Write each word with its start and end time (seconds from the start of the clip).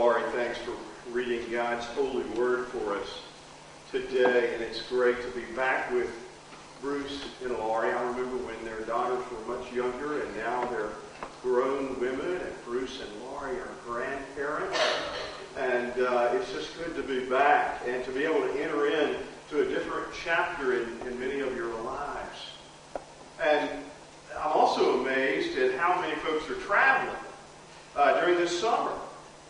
Laurie, 0.00 0.22
thanks 0.32 0.56
for 0.56 0.72
reading 1.10 1.42
God's 1.50 1.84
holy 1.84 2.24
word 2.30 2.68
for 2.68 2.96
us 2.96 3.20
today. 3.90 4.54
And 4.54 4.62
it's 4.62 4.80
great 4.88 5.20
to 5.20 5.28
be 5.38 5.44
back 5.54 5.92
with 5.92 6.10
Bruce 6.80 7.26
and 7.44 7.52
Laurie. 7.52 7.92
I 7.92 8.02
remember 8.04 8.38
when 8.38 8.64
their 8.64 8.80
daughters 8.86 9.22
were 9.30 9.58
much 9.58 9.70
younger, 9.74 10.22
and 10.22 10.36
now 10.38 10.64
they're 10.70 10.88
grown 11.42 12.00
women, 12.00 12.38
and 12.38 12.64
Bruce 12.64 13.02
and 13.02 13.10
Laurie 13.24 13.58
are 13.58 13.68
grandparents. 13.86 14.80
And 15.58 15.92
uh, 16.00 16.30
it's 16.32 16.50
just 16.50 16.78
good 16.78 16.96
to 16.96 17.02
be 17.02 17.28
back 17.28 17.82
and 17.86 18.02
to 18.06 18.10
be 18.10 18.24
able 18.24 18.40
to 18.40 18.52
enter 18.58 18.86
in 18.86 19.16
to 19.50 19.60
a 19.60 19.64
different 19.66 20.06
chapter 20.24 20.80
in, 20.80 20.88
in 21.06 21.20
many 21.20 21.40
of 21.40 21.54
your 21.54 21.78
lives. 21.82 22.38
And 23.38 23.68
I'm 24.34 24.52
also 24.52 25.02
amazed 25.02 25.58
at 25.58 25.78
how 25.78 26.00
many 26.00 26.14
folks 26.20 26.48
are 26.48 26.54
traveling 26.54 27.16
uh, 27.96 28.18
during 28.18 28.38
this 28.38 28.58
summer 28.58 28.92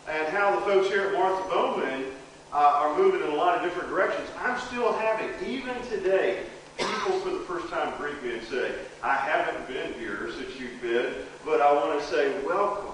and 0.07 0.27
how 0.29 0.55
the 0.55 0.61
folks 0.61 0.87
here 0.87 1.07
at 1.07 1.13
Martha 1.13 1.47
Bowman 1.49 2.05
uh, 2.53 2.55
are 2.55 2.97
moving 2.97 3.21
in 3.21 3.27
a 3.27 3.35
lot 3.35 3.57
of 3.57 3.63
different 3.63 3.89
directions. 3.89 4.27
I'm 4.39 4.59
still 4.59 4.93
having, 4.93 5.29
even 5.47 5.75
today, 5.89 6.43
people 6.77 7.19
for 7.19 7.29
the 7.29 7.39
first 7.41 7.69
time 7.69 7.93
greet 7.97 8.21
me 8.23 8.33
and 8.33 8.43
say, 8.47 8.73
I 9.03 9.15
haven't 9.15 9.67
been 9.67 9.93
here 9.93 10.29
since 10.37 10.59
you've 10.59 10.81
been, 10.81 11.13
but 11.45 11.61
I 11.61 11.73
want 11.73 11.99
to 11.99 12.05
say 12.07 12.43
welcome. 12.43 12.93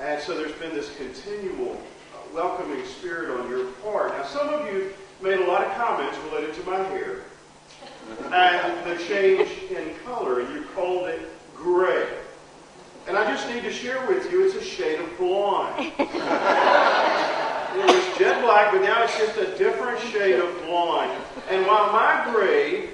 And 0.00 0.20
so 0.22 0.36
there's 0.36 0.52
been 0.52 0.74
this 0.74 0.94
continual 0.96 1.72
uh, 1.72 2.34
welcoming 2.34 2.84
spirit 2.86 3.38
on 3.38 3.48
your 3.50 3.66
part. 3.84 4.12
Now, 4.12 4.24
some 4.24 4.48
of 4.48 4.66
you 4.66 4.92
made 5.20 5.38
a 5.38 5.46
lot 5.46 5.64
of 5.64 5.72
comments 5.74 6.18
related 6.30 6.54
to 6.54 6.62
my 6.64 6.78
hair 6.78 7.20
and 8.32 8.90
the 8.90 9.02
change 9.04 9.48
in 9.70 9.94
color, 10.04 10.40
and 10.40 10.54
you 10.54 10.64
called 10.74 11.08
it 11.08 11.20
gray. 11.54 12.08
And 13.06 13.16
I 13.16 13.24
just 13.32 13.48
need 13.48 13.62
to 13.64 13.72
share 13.72 14.06
with 14.06 14.30
you, 14.30 14.44
it's 14.44 14.54
a 14.54 14.62
shade 14.62 15.00
of 15.00 15.18
blonde. 15.18 15.92
it 15.98 16.08
was 17.86 18.18
jet 18.18 18.40
black, 18.42 18.70
but 18.72 18.82
now 18.82 19.02
it's 19.02 19.18
just 19.18 19.36
a 19.38 19.58
different 19.58 19.98
shade 19.98 20.38
of 20.38 20.56
blonde. 20.64 21.10
And 21.50 21.66
while 21.66 21.92
my 21.92 22.30
gray, 22.32 22.90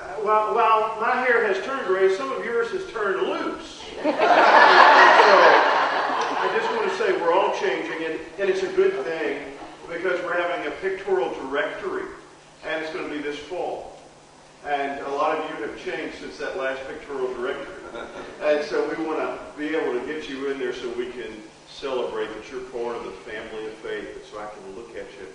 uh, 0.00 0.14
while, 0.22 0.54
while 0.54 1.00
my 1.00 1.14
hair 1.22 1.46
has 1.46 1.64
turned 1.64 1.86
gray, 1.86 2.12
some 2.16 2.32
of 2.32 2.44
yours 2.44 2.72
has 2.72 2.90
turned 2.90 3.22
loose. 3.22 3.82
so 4.02 4.10
I 6.42 6.52
just 6.56 6.68
want 6.74 6.90
to 6.90 6.96
say 6.98 7.12
we're 7.20 7.32
all 7.32 7.54
changing, 7.54 8.04
and, 8.04 8.18
and 8.40 8.50
it's 8.50 8.64
a 8.64 8.72
good 8.72 9.04
thing 9.04 9.44
because 9.88 10.20
we're 10.24 10.40
having 10.40 10.66
a 10.66 10.70
pictorial 10.76 11.32
directory, 11.34 12.08
and 12.66 12.82
it's 12.82 12.92
going 12.92 13.08
to 13.08 13.14
be 13.14 13.22
this 13.22 13.38
fall. 13.38 13.96
And 14.66 15.00
a 15.06 15.10
lot 15.10 15.38
of 15.38 15.48
you 15.50 15.66
have 15.66 15.78
changed 15.84 16.18
since 16.18 16.36
that 16.38 16.56
last 16.56 16.84
pictorial 16.88 17.32
directory. 17.34 17.81
and 18.42 18.64
so 18.64 18.88
we 18.88 19.04
want 19.04 19.18
to 19.18 19.38
be 19.58 19.74
able 19.74 19.98
to 19.98 20.06
get 20.06 20.28
you 20.28 20.50
in 20.50 20.58
there 20.58 20.72
so 20.72 20.88
we 20.94 21.10
can 21.10 21.32
celebrate 21.68 22.28
that 22.28 22.50
you're 22.50 22.60
part 22.62 22.96
of 22.96 23.04
the 23.04 23.10
family 23.10 23.66
of 23.66 23.72
faith, 23.74 24.08
and 24.14 24.24
so 24.30 24.38
I 24.38 24.46
can 24.46 24.76
look 24.76 24.90
at 24.90 25.06
you 25.18 25.26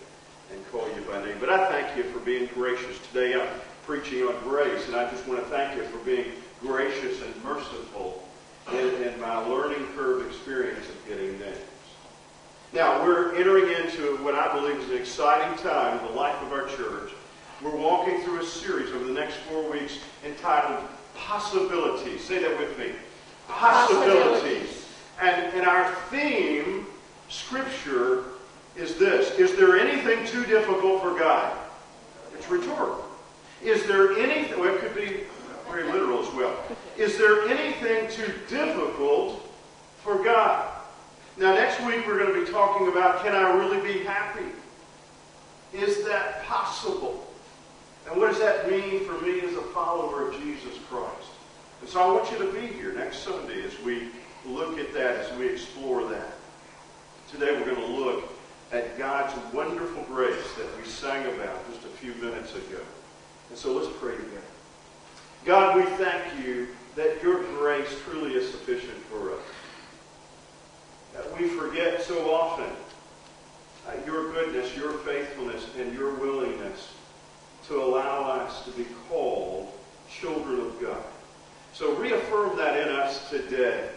and 0.52 0.72
call 0.72 0.88
you 0.96 1.02
by 1.10 1.24
name. 1.24 1.38
But 1.40 1.50
I 1.50 1.70
thank 1.70 1.98
you 1.98 2.04
for 2.12 2.20
being 2.20 2.48
gracious. 2.54 3.00
Today 3.12 3.40
I'm 3.40 3.48
preaching 3.86 4.24
on 4.24 4.40
grace, 4.44 4.88
and 4.88 4.96
I 4.96 5.10
just 5.10 5.28
want 5.28 5.40
to 5.42 5.46
thank 5.48 5.78
you 5.78 5.84
for 5.86 5.98
being 6.00 6.32
gracious 6.62 7.22
and 7.22 7.44
merciful 7.44 8.28
in, 8.72 9.04
in 9.04 9.20
my 9.20 9.38
learning 9.38 9.86
curve 9.96 10.26
experience 10.26 10.88
of 10.90 11.08
getting 11.08 11.40
names. 11.40 11.58
Now, 12.74 13.04
we're 13.04 13.36
entering 13.36 13.70
into 13.72 14.18
what 14.24 14.36
I 14.36 14.54
believe 14.54 14.78
is 14.80 14.90
an 14.90 14.98
exciting 14.98 15.58
time 15.64 16.00
in 16.00 16.06
the 16.08 16.12
life 16.12 16.42
of 16.42 16.52
our 16.52 16.68
church. 16.68 17.12
We're 17.62 17.76
walking 17.76 18.22
through 18.22 18.42
a 18.42 18.46
series 18.46 18.92
over 18.92 19.06
the 19.06 19.14
next 19.14 19.38
four 19.50 19.72
weeks 19.72 20.00
entitled 20.26 20.84
possibilities. 21.18 22.24
Say 22.24 22.40
that 22.40 22.58
with 22.58 22.78
me. 22.78 22.92
Possibilities. 23.48 24.86
And, 25.22 25.54
and 25.54 25.66
our 25.66 25.94
theme, 26.10 26.86
Scripture, 27.30 28.26
is 28.76 28.96
this. 28.96 29.38
Is 29.40 29.56
there 29.56 29.78
anything 29.78 30.26
too 30.26 30.46
difficult 30.46 31.02
for 31.02 31.18
God? 31.18 31.58
It's 32.34 32.50
rhetorical. 32.50 33.06
Is 33.64 33.86
there 33.88 34.14
anything, 34.14 34.60
well, 34.60 34.76
it 34.76 34.80
could 34.80 34.96
be 34.96 35.24
very 35.70 35.84
literal 35.92 36.26
as 36.26 36.34
well. 36.34 36.56
Is 36.98 37.18
there 37.18 37.48
anything 37.48 38.10
too 38.10 38.32
difficult 38.48 39.42
for 40.04 40.24
God? 40.24 40.70
Now, 41.38 41.54
next 41.54 41.80
week 41.82 42.08
we're 42.08 42.18
going 42.18 42.34
to 42.34 42.46
be 42.46 42.52
talking 42.52 42.88
about 42.88 43.24
can 43.24 43.36
I 43.36 43.52
really 43.56 43.82
be 43.82 44.04
happy? 44.04 44.46
Is 45.74 46.06
that 46.06 46.44
possible? 46.44 47.27
And 48.10 48.18
what 48.18 48.30
does 48.32 48.40
that 48.40 48.70
mean 48.70 49.04
for 49.04 49.20
me 49.22 49.42
as 49.42 49.54
a 49.54 49.62
follower 49.62 50.30
of 50.30 50.40
Jesus 50.40 50.78
Christ? 50.90 51.30
And 51.82 51.90
so 51.90 52.02
I 52.02 52.12
want 52.12 52.32
you 52.32 52.38
to 52.38 52.52
be 52.54 52.68
here 52.68 52.94
next 52.94 53.20
Sunday 53.20 53.64
as 53.64 53.78
we 53.82 54.10
look 54.46 54.80
at 54.80 54.94
that, 54.94 55.18
as 55.18 55.38
we 55.38 55.48
explore 55.50 56.08
that. 56.10 56.34
Today 57.30 57.52
we're 57.52 57.66
going 57.66 57.76
to 57.76 57.86
look 57.86 58.32
at 58.72 58.98
God's 58.98 59.34
wonderful 59.54 60.04
grace 60.04 60.54
that 60.58 60.78
we 60.78 60.86
sang 60.86 61.26
about 61.36 61.70
just 61.70 61.84
a 61.86 61.90
few 61.90 62.14
minutes 62.16 62.56
ago. 62.56 62.80
And 63.50 63.58
so 63.58 63.74
let's 63.74 63.94
pray 64.00 64.16
together. 64.16 64.42
God, 65.44 65.76
we 65.76 65.84
thank 65.98 66.46
you 66.46 66.68
that 66.96 67.22
your 67.22 67.44
grace 67.58 67.94
truly 68.06 68.34
is 68.36 68.50
sufficient 68.50 68.98
for 69.06 69.34
us. 69.34 69.42
That 71.14 71.38
we 71.38 71.50
forget 71.50 72.02
so 72.02 72.34
often 72.34 72.70
uh, 73.88 73.92
your 74.06 74.32
goodness, 74.32 74.76
your 74.76 74.94
faithfulness, 74.94 75.68
and 75.78 75.94
your 75.94 76.16
willingness 76.16 76.94
to 77.68 77.84
allow 77.84 78.24
us 78.24 78.64
to 78.66 78.72
be 78.72 78.86
called 79.10 79.72
children 80.10 80.62
of 80.62 80.82
God. 80.82 81.04
So 81.74 81.96
reaffirm 81.96 82.58
that 82.58 82.80
in 82.80 82.94
us 82.94 83.30
today. 83.30 83.90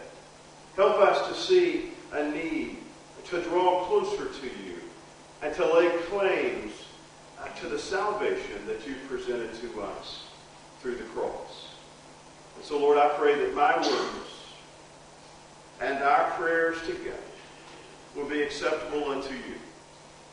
Help 0.76 0.98
us 0.98 1.28
to 1.28 1.34
see 1.34 1.90
a 2.12 2.28
need 2.30 2.78
to 3.26 3.40
draw 3.42 3.84
closer 3.86 4.26
to 4.26 4.46
you 4.46 4.76
and 5.42 5.54
to 5.54 5.74
lay 5.74 5.88
claims 6.06 6.72
uh, 7.38 7.46
to 7.60 7.68
the 7.68 7.78
salvation 7.78 8.66
that 8.66 8.86
you 8.86 8.94
presented 9.08 9.54
to 9.60 9.82
us 9.82 10.24
through 10.80 10.96
the 10.96 11.04
cross. 11.04 11.74
And 12.56 12.64
so, 12.64 12.78
Lord, 12.78 12.98
I 12.98 13.08
pray 13.10 13.36
that 13.36 13.54
my 13.54 13.76
words 13.76 14.30
and 15.80 16.02
our 16.02 16.30
prayers 16.32 16.78
together 16.86 17.16
will 18.16 18.28
be 18.28 18.42
acceptable 18.42 19.10
unto 19.10 19.32
you. 19.32 19.54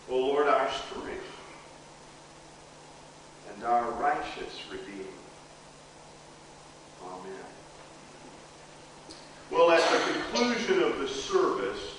O 0.09 0.17
Lord, 0.17 0.47
our 0.47 0.69
strength 0.71 1.36
and 3.53 3.63
our 3.63 3.91
righteous 3.91 4.63
Redeemer. 4.71 5.03
Amen. 7.03 7.33
Well, 9.51 9.71
at 9.71 9.81
the 9.81 10.13
conclusion 10.13 10.83
of 10.83 10.99
the 10.99 11.07
service, 11.07 11.95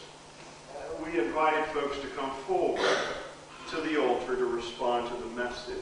uh, 0.76 1.04
we 1.04 1.18
invited 1.18 1.64
folks 1.66 1.98
to 2.00 2.06
come 2.08 2.30
forward 2.46 2.80
to 3.70 3.80
the 3.80 4.00
altar 4.00 4.36
to 4.36 4.44
respond 4.44 5.08
to 5.08 5.14
the 5.14 5.42
message. 5.42 5.76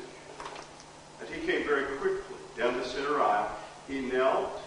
And 1.21 1.29
he 1.29 1.47
came 1.47 1.67
very 1.67 1.97
quickly 1.97 2.37
down 2.57 2.77
the 2.77 2.85
center 2.85 3.21
aisle. 3.21 3.51
He 3.89 4.01
knelt. 4.01 4.61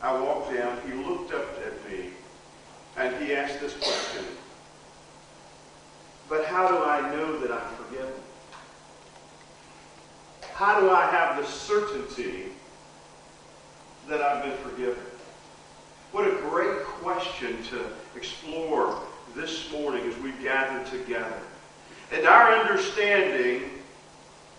I 0.00 0.18
walked 0.20 0.54
down. 0.54 0.78
He 0.86 0.92
looked 0.94 1.32
up 1.32 1.46
at 1.66 1.90
me. 1.90 2.10
And 2.96 3.14
he 3.24 3.34
asked 3.34 3.60
this 3.60 3.74
question. 3.76 4.24
But 6.28 6.44
how 6.46 6.68
do 6.68 6.78
I 6.78 7.00
know 7.14 7.38
that 7.38 7.50
I'm 7.50 7.74
forgiven? 7.76 8.12
How 10.58 10.80
do 10.80 10.90
I 10.90 11.06
have 11.06 11.36
the 11.36 11.46
certainty 11.46 12.46
that 14.08 14.20
I've 14.20 14.42
been 14.42 14.56
forgiven? 14.68 15.04
What 16.10 16.26
a 16.26 16.32
great 16.50 16.82
question 16.82 17.62
to 17.70 17.84
explore 18.16 19.00
this 19.36 19.70
morning 19.70 20.04
as 20.10 20.18
we 20.18 20.32
gather 20.42 20.84
together. 20.90 21.38
And 22.10 22.26
our 22.26 22.54
understanding 22.54 23.70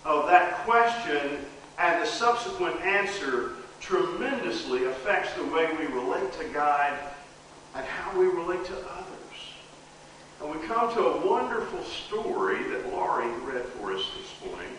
of 0.06 0.26
that 0.28 0.60
question 0.60 1.46
and 1.78 2.02
the 2.02 2.06
subsequent 2.06 2.80
answer 2.80 3.56
tremendously 3.82 4.86
affects 4.86 5.34
the 5.34 5.44
way 5.48 5.68
we 5.78 5.86
relate 5.88 6.32
to 6.40 6.46
God 6.54 6.98
and 7.76 7.86
how 7.86 8.18
we 8.18 8.28
relate 8.28 8.64
to 8.68 8.74
others. 8.74 9.38
And 10.42 10.50
we 10.50 10.66
come 10.66 10.94
to 10.94 11.02
a 11.08 11.28
wonderful 11.28 11.84
story 11.84 12.64
that 12.70 12.90
Laurie 12.94 13.28
read 13.44 13.66
for 13.66 13.92
us 13.92 14.06
this 14.18 14.50
morning 14.50 14.79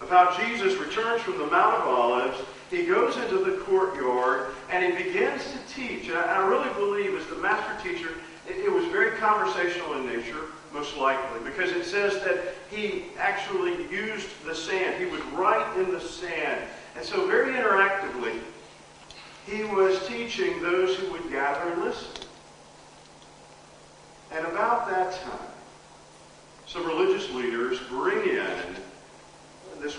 of 0.00 0.08
how 0.08 0.36
Jesus 0.38 0.78
returns 0.78 1.22
from 1.22 1.38
the 1.38 1.46
Mount 1.46 1.74
of 1.74 1.88
Olives. 1.88 2.38
He 2.70 2.84
goes 2.84 3.16
into 3.16 3.38
the 3.38 3.58
courtyard 3.58 4.54
and 4.70 4.84
he 4.84 5.02
begins 5.02 5.42
to 5.42 5.74
teach. 5.74 6.08
And 6.08 6.18
I 6.18 6.46
really 6.46 6.72
believe, 6.74 7.18
as 7.18 7.26
the 7.26 7.36
master 7.36 7.88
teacher, 7.88 8.10
it, 8.48 8.56
it 8.56 8.72
was 8.72 8.84
very 8.86 9.16
conversational 9.18 9.94
in 9.94 10.06
nature, 10.06 10.44
most 10.72 10.96
likely, 10.96 11.40
because 11.42 11.70
it 11.70 11.84
says 11.84 12.14
that 12.24 12.54
he 12.70 13.06
actually 13.18 13.72
used 13.90 14.28
the 14.44 14.54
sand. 14.54 15.02
He 15.02 15.10
would 15.10 15.24
write 15.32 15.76
in 15.78 15.90
the 15.90 16.00
sand. 16.00 16.68
And 16.96 17.04
so, 17.04 17.26
very 17.26 17.54
interactively, 17.54 18.38
he 19.46 19.64
was 19.64 20.06
teaching 20.06 20.60
those 20.62 20.96
who 20.96 21.10
would 21.12 21.30
gather 21.30 21.72
and 21.72 21.82
listen. 21.84 22.24
And 24.30 24.46
about 24.46 24.88
that 24.90 25.12
time, 25.22 25.48
some 26.66 26.86
religious 26.86 27.30
leaders 27.30 27.80
bring 27.88 28.28
in 28.28 28.67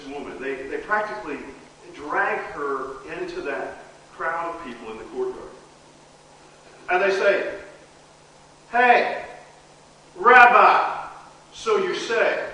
woman. 0.09 0.41
They, 0.41 0.55
they 0.67 0.77
practically 0.77 1.37
drag 1.93 2.39
her 2.51 3.03
into 3.19 3.41
that 3.41 3.83
crowd 4.13 4.55
of 4.55 4.65
people 4.65 4.91
in 4.91 4.97
the 4.97 5.03
courtyard. 5.05 5.49
And 6.91 7.03
they 7.03 7.11
say, 7.11 7.59
Hey, 8.71 9.25
Rabbi, 10.15 11.07
so 11.53 11.77
you 11.77 11.95
say. 11.95 12.49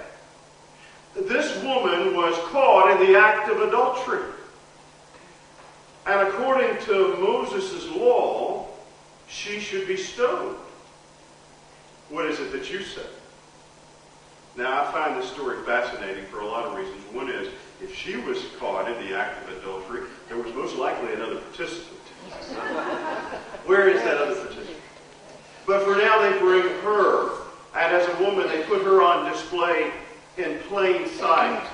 This 1.16 1.63
woman 1.63 2.16
was 2.16 2.38
caught 2.50 2.92
in 2.92 3.07
the 3.07 3.18
act 3.18 3.50
of 3.50 3.62
adultery. 3.62 4.24
And 6.06 6.28
according 6.28 6.78
to 6.86 7.16
Moses' 7.18 7.88
law, 7.90 8.68
she 9.28 9.60
should 9.60 9.88
be 9.88 9.98
stoned. 9.98 10.58
What 12.10 12.25
is 12.25 12.40
it 12.40 12.51
that 12.51 12.72
you 12.72 12.81
say? 12.84 13.01
Now, 14.57 14.84
I 14.84 14.92
find 14.92 15.22
this 15.22 15.30
story 15.30 15.57
fascinating 15.66 16.25
for 16.25 16.40
a 16.40 16.46
lot 16.46 16.66
of 16.66 16.78
reasons. 16.78 17.02
One 17.13 17.30
is, 17.30 17.50
if 17.81 17.94
she 17.94 18.16
was 18.16 18.46
caught 18.57 18.90
in 18.90 19.06
the 19.06 19.18
act 19.18 19.44
of 19.44 19.57
adultery, 19.57 20.04
there 20.30 20.38
was 20.38 20.54
most 20.54 20.78
likely 20.78 21.13
another 21.13 21.38
participant. 21.38 22.00
Where 23.66 23.90
is 23.90 24.02
that 24.04 24.18
other 24.18 24.36
participant? 24.36 24.78
But 25.66 25.84
for 25.84 25.96
now, 25.98 26.22
they 26.22 26.38
bring 26.40 26.63
her, 26.84 27.31
and 27.75 27.94
as 27.94 28.07
a 28.07 28.24
woman, 28.24 28.48
they 28.48 28.63
put 28.63 28.81
her 28.84 29.02
on 29.02 29.30
display 29.30 29.92
in 30.38 30.60
plain 30.60 31.08
sight. 31.08 31.68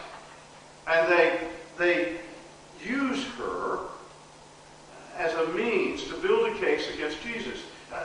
And 0.87 1.11
they, 1.11 1.39
they 1.77 2.17
use 2.83 3.23
her 3.37 3.79
as 5.17 5.33
a 5.33 5.47
means 5.49 6.03
to 6.05 6.15
build 6.15 6.49
a 6.49 6.55
case 6.59 6.91
against 6.93 7.21
Jesus. 7.21 7.59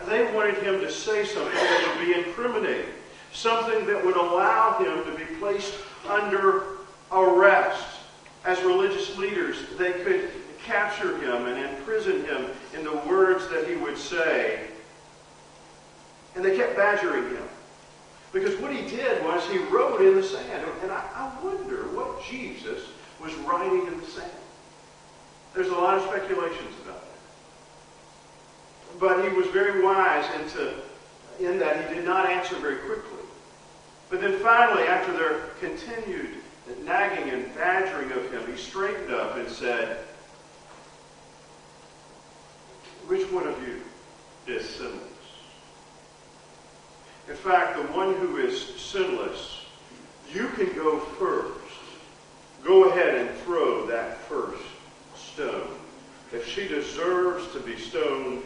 They 0.06 0.30
wanted 0.34 0.56
him 0.62 0.80
to 0.80 0.90
say 0.90 1.24
something 1.24 1.54
that 1.54 1.96
would 1.96 2.06
be 2.06 2.14
incriminating, 2.14 2.92
something 3.36 3.84
that 3.86 4.02
would 4.04 4.16
allow 4.16 4.78
him 4.78 5.04
to 5.04 5.16
be 5.16 5.26
placed 5.36 5.74
under 6.08 6.64
arrest. 7.12 7.84
As 8.44 8.62
religious 8.62 9.16
leaders, 9.18 9.58
they 9.76 9.92
could 9.92 10.30
capture 10.62 11.18
him 11.18 11.46
and 11.46 11.58
imprison 11.58 12.24
him 12.24 12.46
in 12.74 12.84
the 12.84 12.96
words 13.08 13.46
that 13.48 13.68
he 13.68 13.76
would 13.76 13.98
say. 13.98 14.68
And 16.34 16.44
they 16.44 16.56
kept 16.56 16.76
badgering 16.76 17.28
him. 17.28 17.42
Because 18.32 18.56
what 18.60 18.72
he 18.72 18.88
did 18.88 19.22
was 19.24 19.46
he 19.50 19.58
wrote 19.58 20.00
in 20.00 20.14
the 20.14 20.22
sand. 20.22 20.64
And 20.82 20.90
I, 20.90 21.04
I 21.14 21.44
wonder 21.44 21.84
what 21.94 22.24
Jesus 22.24 22.88
was 23.22 23.34
writing 23.34 23.86
in 23.86 24.00
the 24.00 24.06
sand. 24.06 24.30
There's 25.54 25.68
a 25.68 25.74
lot 25.74 25.96
of 25.96 26.04
speculations 26.04 26.74
about 26.84 27.00
that. 27.00 27.18
But 29.00 29.28
he 29.28 29.36
was 29.36 29.46
very 29.48 29.82
wise 29.82 30.24
into, 30.40 30.74
in 31.40 31.58
that 31.58 31.88
he 31.88 31.94
did 31.94 32.04
not 32.04 32.28
answer 32.28 32.56
very 32.56 32.76
quickly. 32.76 33.25
But 34.08 34.20
then 34.20 34.38
finally, 34.38 34.84
after 34.84 35.12
their 35.12 35.38
continued 35.60 36.30
nagging 36.84 37.30
and 37.30 37.54
badgering 37.54 38.12
of 38.12 38.30
him, 38.30 38.46
he 38.50 38.56
straightened 38.56 39.12
up 39.12 39.36
and 39.36 39.48
said, 39.48 39.98
Which 43.06 43.30
one 43.30 43.46
of 43.46 43.60
you 43.66 43.82
is 44.52 44.68
sinless? 44.68 45.02
In 47.28 47.34
fact, 47.34 47.76
the 47.76 47.92
one 47.92 48.14
who 48.14 48.36
is 48.36 48.76
sinless, 48.76 49.64
you 50.32 50.48
can 50.48 50.72
go 50.74 51.00
first. 51.00 51.56
Go 52.64 52.84
ahead 52.84 53.14
and 53.14 53.30
throw 53.40 53.86
that 53.86 54.18
first 54.22 54.62
stone. 55.16 55.68
If 56.32 56.46
she 56.48 56.66
deserves 56.68 57.52
to 57.52 57.60
be 57.60 57.76
stoned 57.76 58.42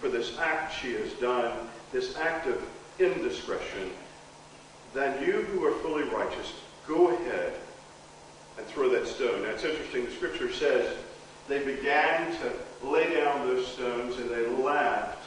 for 0.00 0.08
this 0.08 0.36
act 0.38 0.74
she 0.80 0.94
has 0.94 1.12
done, 1.14 1.68
this 1.92 2.16
act 2.16 2.46
of 2.46 2.62
indiscretion, 2.98 3.90
then 4.94 5.22
you 5.26 5.42
who 5.42 5.64
are 5.64 5.74
fully 5.80 6.04
righteous, 6.04 6.54
go 6.86 7.08
ahead 7.08 7.54
and 8.56 8.66
throw 8.66 8.88
that 8.90 9.06
stone. 9.06 9.42
Now, 9.42 9.50
it's 9.50 9.64
interesting. 9.64 10.04
The 10.04 10.12
scripture 10.12 10.52
says 10.52 10.96
they 11.48 11.64
began 11.64 12.32
to 12.38 12.52
lay 12.86 13.12
down 13.14 13.46
those 13.46 13.66
stones 13.66 14.16
and 14.18 14.30
they 14.30 14.46
laughed, 14.46 15.18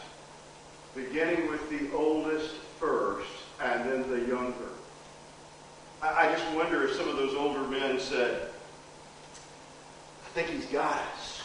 beginning 0.95 1.49
with 1.49 1.69
the 1.69 1.93
oldest 1.95 2.55
first 2.79 3.29
and 3.61 3.91
then 3.91 4.09
the 4.09 4.27
younger. 4.27 4.69
I, 6.01 6.27
I 6.27 6.31
just 6.31 6.49
wonder 6.55 6.83
if 6.87 6.95
some 6.95 7.09
of 7.09 7.17
those 7.17 7.35
older 7.35 7.63
men 7.67 7.99
said, 7.99 8.49
I 10.25 10.29
think 10.29 10.49
he's 10.49 10.65
got 10.67 11.01
us. 11.15 11.41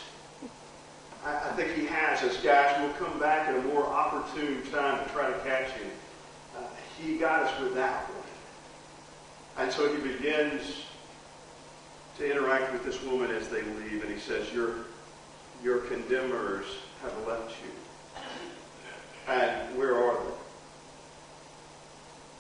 I, 1.24 1.34
I 1.34 1.52
think 1.52 1.74
he 1.74 1.86
has 1.86 2.22
us, 2.22 2.40
guys. 2.42 2.76
We'll 2.80 3.08
come 3.08 3.18
back 3.18 3.48
at 3.48 3.56
a 3.56 3.62
more 3.62 3.86
opportune 3.86 4.62
time 4.70 5.04
to 5.04 5.10
try 5.12 5.26
to 5.30 5.38
catch 5.40 5.70
him. 5.70 5.90
Uh, 6.56 6.60
he 7.00 7.16
got 7.16 7.42
us 7.42 7.60
with 7.60 7.74
that. 7.74 8.11
And 9.58 9.70
so 9.70 9.92
he 9.92 10.00
begins 10.00 10.84
to 12.18 12.30
interact 12.30 12.72
with 12.72 12.84
this 12.84 13.02
woman 13.02 13.30
as 13.30 13.48
they 13.48 13.62
leave, 13.62 14.02
and 14.02 14.12
he 14.12 14.18
says, 14.18 14.52
Your, 14.52 14.86
your 15.62 15.78
condemners 15.78 16.66
have 17.02 17.26
left 17.26 17.54
you. 17.62 18.22
And 19.32 19.76
where 19.76 19.96
are 19.96 20.18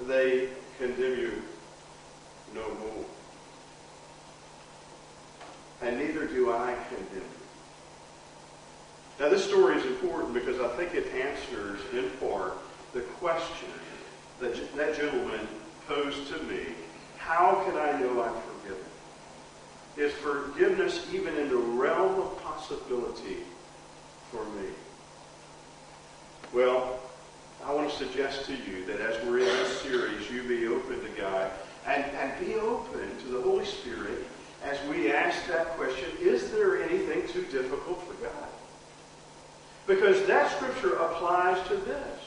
they? 0.00 0.06
They 0.06 0.48
condemn 0.78 1.18
you 1.18 1.42
no 2.54 2.68
more. 2.68 3.04
And 5.82 5.98
neither 5.98 6.26
do 6.26 6.52
I 6.52 6.74
condemn 6.88 7.16
you. 7.16 7.42
Now, 9.20 9.28
this 9.28 9.44
story 9.44 9.76
is 9.76 9.84
important 9.84 10.34
because 10.34 10.58
I 10.60 10.68
think 10.76 10.94
it 10.94 11.06
answers, 11.14 11.80
in 11.92 12.10
part, 12.18 12.54
the 12.92 13.00
question 13.00 13.68
that 14.40 14.74
that 14.74 14.96
gentleman 14.96 15.46
posed 15.86 16.28
to 16.28 16.42
me 16.44 16.74
How 17.32 17.64
can 17.64 17.76
I 17.76 17.98
know 17.98 18.22
I'm 18.22 18.34
forgiven? 18.60 18.84
Is 19.96 20.12
forgiveness 20.12 21.06
even 21.14 21.34
in 21.38 21.48
the 21.48 21.56
realm 21.56 22.20
of 22.20 22.42
possibility 22.42 23.38
for 24.30 24.44
me? 24.50 24.68
Well, 26.52 27.00
I 27.64 27.72
want 27.72 27.88
to 27.88 27.96
suggest 27.96 28.44
to 28.46 28.52
you 28.52 28.84
that 28.84 29.00
as 29.00 29.24
we're 29.24 29.38
in 29.38 29.46
this 29.46 29.80
series, 29.80 30.30
you 30.30 30.42
be 30.42 30.66
open 30.66 31.00
to 31.00 31.08
God 31.18 31.50
and, 31.86 32.04
and 32.04 32.46
be 32.46 32.56
open 32.56 33.16
to 33.20 33.28
the 33.28 33.40
Holy 33.40 33.64
Spirit 33.64 34.26
as 34.62 34.78
we 34.90 35.10
ask 35.10 35.46
that 35.46 35.68
question, 35.68 36.10
is 36.20 36.50
there 36.50 36.82
anything 36.82 37.26
too 37.28 37.46
difficult 37.50 38.02
for 38.02 38.12
God? 38.22 38.48
Because 39.86 40.26
that 40.26 40.52
scripture 40.52 40.96
applies 40.96 41.66
to 41.68 41.76
this. 41.76 42.21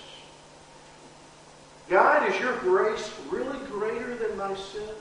Your 2.45 2.57
grace 2.57 3.11
really 3.31 3.57
greater 3.71 4.13
than 4.13 4.37
my 4.37 4.53
sin? 4.53 4.93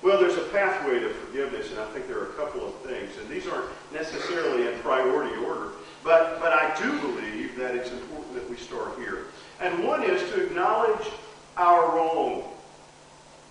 Well, 0.00 0.20
there's 0.20 0.36
a 0.36 0.44
pathway 0.52 1.00
to 1.00 1.08
forgiveness, 1.08 1.72
and 1.72 1.80
I 1.80 1.86
think 1.86 2.06
there 2.06 2.20
are 2.20 2.30
a 2.30 2.34
couple 2.34 2.64
of 2.64 2.72
things, 2.82 3.10
and 3.18 3.28
these 3.28 3.48
aren't 3.48 3.66
necessarily 3.92 4.68
in 4.68 4.78
priority 4.78 5.34
order, 5.44 5.72
but, 6.04 6.38
but 6.38 6.52
I 6.52 6.72
do 6.80 7.00
believe 7.00 7.56
that 7.56 7.74
it's 7.74 7.90
important 7.90 8.32
that 8.34 8.48
we 8.48 8.56
start 8.56 8.96
here. 8.96 9.24
And 9.60 9.82
one 9.82 10.04
is 10.04 10.22
to 10.30 10.44
acknowledge 10.44 11.04
our 11.56 11.96
wrong. 11.96 12.44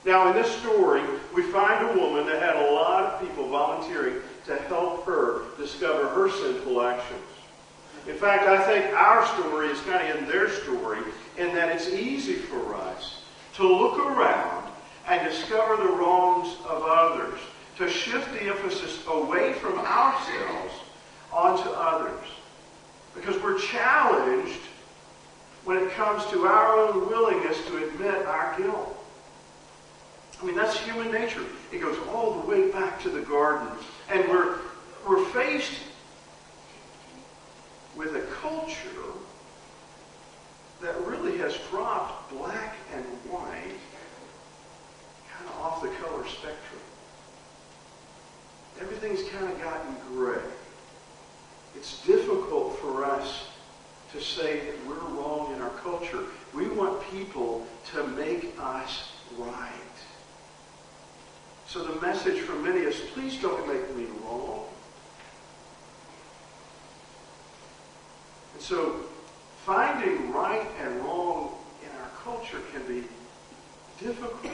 Now, 0.06 0.30
in 0.30 0.34
this 0.34 0.50
story, 0.62 1.04
we 1.36 1.42
find 1.42 1.84
a 1.90 2.02
woman 2.02 2.28
that 2.28 2.42
had 2.42 2.56
a 2.56 2.72
lot 2.72 3.04
of 3.04 3.20
people 3.20 3.50
volunteering 3.50 4.22
to 4.46 4.56
help 4.56 5.06
her 5.06 5.42
discover 5.58 6.08
her 6.08 6.30
sinful 6.30 6.82
actions. 6.82 7.20
In 8.08 8.16
fact, 8.16 8.48
I 8.48 8.64
think 8.64 8.96
our 8.96 9.26
story 9.36 9.68
is 9.68 9.82
kind 9.82 10.08
of 10.08 10.18
in 10.18 10.28
their 10.30 10.50
story 10.50 11.02
in 11.38 11.54
that 11.54 11.70
it's 11.70 11.90
easy 11.90 12.34
for 12.34 12.76
us 12.76 13.22
to 13.56 13.68
look 13.68 14.00
around 14.00 14.72
and 15.08 15.30
discover 15.30 15.78
the 15.78 15.90
wrongs 15.90 16.56
of 16.68 16.84
others, 16.84 17.40
to 17.78 17.90
shift 17.90 18.32
the 18.34 18.44
emphasis 18.44 19.06
away 19.08 19.54
from 19.54 19.78
ourselves 19.80 20.74
onto 21.32 21.70
others. 21.70 22.28
Because 23.16 23.42
we're 23.42 23.60
challenged 23.60 24.60
when 25.64 25.78
it 25.78 25.92
comes 25.92 26.26
to 26.28 26.46
our 26.46 26.78
own 26.78 27.08
willingness 27.08 27.58
to 27.68 27.86
admit 27.88 28.26
our 28.26 28.58
guilt. 28.58 28.94
I 30.42 30.46
mean, 30.46 30.56
that's 30.56 30.80
human 30.80 31.12
nature. 31.12 31.44
It 31.72 31.82
goes 31.82 31.98
all 32.10 32.40
the 32.40 32.48
way 32.48 32.70
back 32.70 33.02
to 33.02 33.10
the 33.10 33.22
garden. 33.22 33.68
And 34.10 34.28
we're, 34.30 34.60
we're 35.08 35.26
faced 35.26 35.74
with 37.96 38.16
a 38.16 38.22
culture 38.42 38.90
that 40.82 41.00
really 41.06 41.38
has 41.38 41.58
dropped 41.70 42.32
black 42.32 42.76
and 42.94 43.04
white 43.30 43.80
kind 45.32 45.50
of 45.50 45.62
off 45.62 45.82
the 45.82 45.90
color 45.90 46.26
spectrum. 46.28 46.82
Everything's 48.80 49.28
kind 49.30 49.52
of 49.52 49.60
gotten 49.62 49.96
gray. 50.10 50.42
It's 51.76 52.06
difficult 52.06 52.78
for 52.80 53.06
us 53.06 53.48
to 54.14 54.22
say 54.22 54.62
that 54.62 54.86
we're 54.88 54.96
wrong 54.96 55.54
in 55.56 55.62
our 55.62 55.72
culture. 55.82 56.24
We 56.54 56.68
want 56.70 57.02
people 57.12 57.66
to 57.94 58.08
make 58.08 58.54
us 58.60 59.12
right. 59.38 59.72
So 61.68 61.84
the 61.84 62.00
message 62.00 62.40
from 62.40 62.64
many 62.64 62.80
is, 62.80 62.96
please 63.14 63.42
don't 63.42 63.68
make 63.68 63.96
me 63.96 64.06
wrong. 64.24 64.66
And 68.54 68.62
so 68.62 69.02
finding 69.68 70.32
right 70.32 70.66
and 70.80 70.96
wrong 71.02 71.54
in 71.84 71.90
our 72.00 72.10
culture 72.24 72.62
can 72.72 72.82
be 72.88 73.06
difficult. 74.00 74.54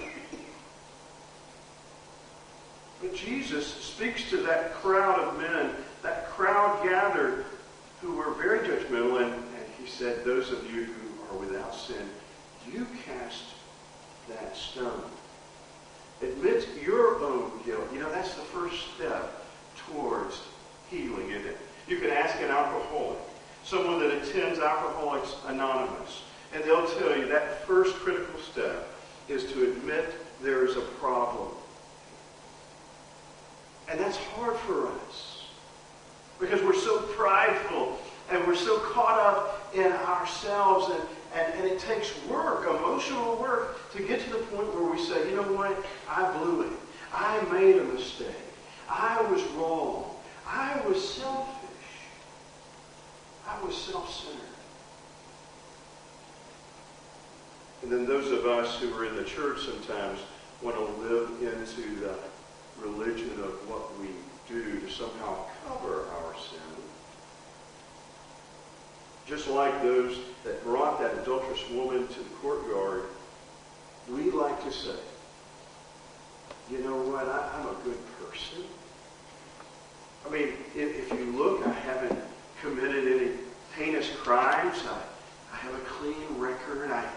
But 2.99 3.13
Jesus 3.13 3.67
speaks 3.67 4.27
to 4.31 4.37
that 4.37 4.73
crowd 4.73 5.19
of 5.19 5.39
men, 5.39 5.69
that 6.01 6.29
crowd 6.29 6.83
gathered 6.83 7.45
who 8.01 8.15
were 8.15 8.31
very 8.31 8.67
judgmental, 8.67 9.21
and, 9.21 9.31
and 9.31 9.65
he 9.79 9.85
said, 9.85 10.25
Those 10.25 10.51
of 10.51 10.65
you 10.73 10.85
who 10.85 11.35
are 11.35 11.39
without 11.39 11.75
sin, 11.75 12.09
you 12.73 12.87
cast 13.05 13.43
that 14.29 14.57
stone. 14.57 15.03
Admit 16.23 16.67
your 16.83 17.19
own 17.19 17.51
guilt. 17.63 17.87
You 17.93 17.99
know, 17.99 18.09
that's 18.09 18.33
the 18.33 18.41
first 18.41 18.95
step 18.95 19.45
towards 19.77 20.41
healing, 20.89 21.29
isn't 21.29 21.49
it? 21.49 21.57
You 21.87 21.99
can 21.99 22.09
ask 22.09 22.35
an 22.41 22.49
alcoholic, 22.49 23.19
someone 23.63 23.99
that 23.99 24.11
attends 24.11 24.59
Alcoholics 24.59 25.35
Anonymous, 25.47 26.23
and 26.53 26.63
they'll 26.63 26.87
tell 26.99 27.17
you 27.17 27.27
that 27.27 27.65
first 27.65 27.95
critical 27.95 28.39
step 28.39 28.87
is 29.27 29.51
to 29.53 29.63
admit 29.63 30.13
there 30.41 30.65
is 30.65 30.75
a 30.75 30.81
problem. 30.81 31.49
And 33.89 33.99
that's 33.99 34.17
hard 34.17 34.57
for 34.57 34.87
us 34.87 35.45
because 36.39 36.61
we're 36.61 36.75
so 36.75 36.99
prideful 36.99 37.99
and 38.29 38.45
we're 38.45 38.55
so 38.55 38.79
caught 38.79 39.19
up 39.19 39.75
in 39.75 39.91
ourselves 39.91 40.93
and, 40.93 41.01
and, 41.35 41.53
and 41.59 41.65
it 41.71 41.79
takes 41.79 42.11
work, 42.25 42.67
emotional 42.67 43.37
work, 43.37 43.91
to 43.91 44.03
get 44.03 44.21
to 44.21 44.29
the 44.31 44.39
point 44.39 44.73
where 44.73 44.91
we 44.91 44.97
say, 44.97 45.29
you 45.29 45.35
know 45.35 45.43
what, 45.43 45.85
I 46.09 46.37
blew 46.37 46.61
it. 46.63 46.73
I 47.13 47.39
made 47.51 47.77
a 47.77 47.83
mistake. 47.83 48.27
I 48.89 49.21
was 49.23 49.43
wrong. 49.51 50.15
I 50.47 50.81
was 50.87 51.15
selfish. 51.15 51.52
I 53.53 53.65
was 53.65 53.77
self-centered. 53.77 54.39
And 57.83 57.91
then 57.91 58.05
those 58.05 58.31
of 58.31 58.45
us 58.45 58.79
who 58.79 58.93
are 58.93 59.05
in 59.05 59.15
the 59.15 59.23
church 59.23 59.65
sometimes 59.65 60.19
want 60.61 60.77
to 60.77 60.83
live 61.03 61.29
into 61.41 61.99
the 61.99 62.15
religion 62.79 63.31
of 63.43 63.69
what 63.69 63.99
we 63.99 64.07
do 64.47 64.79
to 64.79 64.89
somehow 64.89 65.45
cover 65.67 66.05
our 66.17 66.33
sin. 66.35 66.59
Just 69.27 69.47
like 69.47 69.81
those 69.81 70.17
that 70.43 70.63
brought 70.63 70.99
that 70.99 71.13
adulterous 71.21 71.69
woman 71.69 72.07
to 72.07 72.19
the 72.19 72.29
courtyard, 72.41 73.03
we 74.09 74.31
like 74.31 74.63
to 74.63 74.71
say, 74.71 74.95
you 76.69 76.79
know 76.79 77.01
what, 77.01 77.27
I, 77.27 77.59
am 77.59 77.67
a 77.67 77.75
good 77.83 77.97
person. 78.19 78.63
I 80.25 80.29
mean, 80.29 80.53
if, 80.75 81.11
if, 81.11 81.19
you 81.19 81.25
look, 81.31 81.65
I 81.65 81.71
haven't 81.71 82.19
committed 82.61 83.07
any 83.07 83.31
crimes. 84.09 84.83
I, 84.87 85.01
I 85.53 85.55
have 85.57 85.73
a 85.73 85.83
clean 85.85 86.37
record. 86.37 86.91
I, 86.91 87.07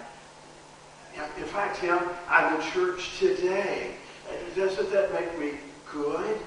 in 1.39 1.45
fact, 1.45 1.81
Tim, 1.81 1.99
I'm 2.29 2.55
in 2.55 2.71
church 2.71 3.19
today. 3.19 3.95
Doesn't 4.55 4.91
that 4.93 5.13
make 5.13 5.39
me 5.39 5.59
good? 5.91 6.39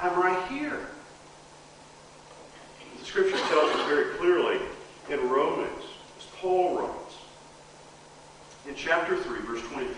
I'm 0.00 0.18
right 0.20 0.48
here. 0.48 0.86
The 2.98 3.04
scripture 3.04 3.38
tells 3.48 3.74
us 3.74 3.86
very 3.88 4.14
clearly 4.16 4.58
in 5.10 5.28
Romans, 5.28 5.84
as 6.18 6.26
Paul 6.36 6.78
writes, 6.78 7.14
in 8.68 8.74
chapter 8.74 9.16
3, 9.16 9.40
verse 9.40 9.62
23, 9.62 9.94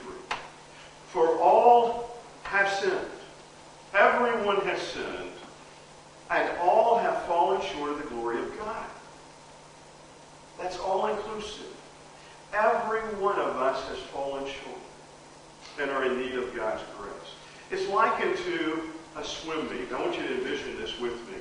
For 1.08 1.38
all 1.38 2.18
have 2.42 2.70
sinned. 2.70 2.94
Everyone 3.94 4.60
has 4.66 4.80
sinned, 4.80 5.32
and 6.30 6.58
all 6.58 6.98
have 6.98 7.22
fallen 7.24 7.60
short 7.62 7.92
of 7.92 8.02
the 8.02 8.08
glory 8.08 8.40
of 8.40 8.58
God. 8.58 8.86
That's 10.58 10.78
all 10.78 11.06
inclusive. 11.06 11.66
Every 12.52 13.00
one 13.20 13.38
of 13.38 13.56
us 13.56 13.86
has 13.88 13.98
fallen 13.98 14.44
short 14.44 14.80
and 15.80 15.90
are 15.90 16.04
in 16.04 16.18
need 16.18 16.34
of 16.34 16.54
God's 16.56 16.82
grace. 16.98 17.12
It's 17.70 17.88
likened 17.90 18.36
to 18.38 18.82
a 19.16 19.24
swim 19.24 19.70
meet. 19.70 19.92
I 19.92 20.00
want 20.00 20.16
you 20.16 20.26
to 20.26 20.34
envision 20.34 20.76
this 20.76 20.98
with 20.98 21.14
me. 21.28 21.38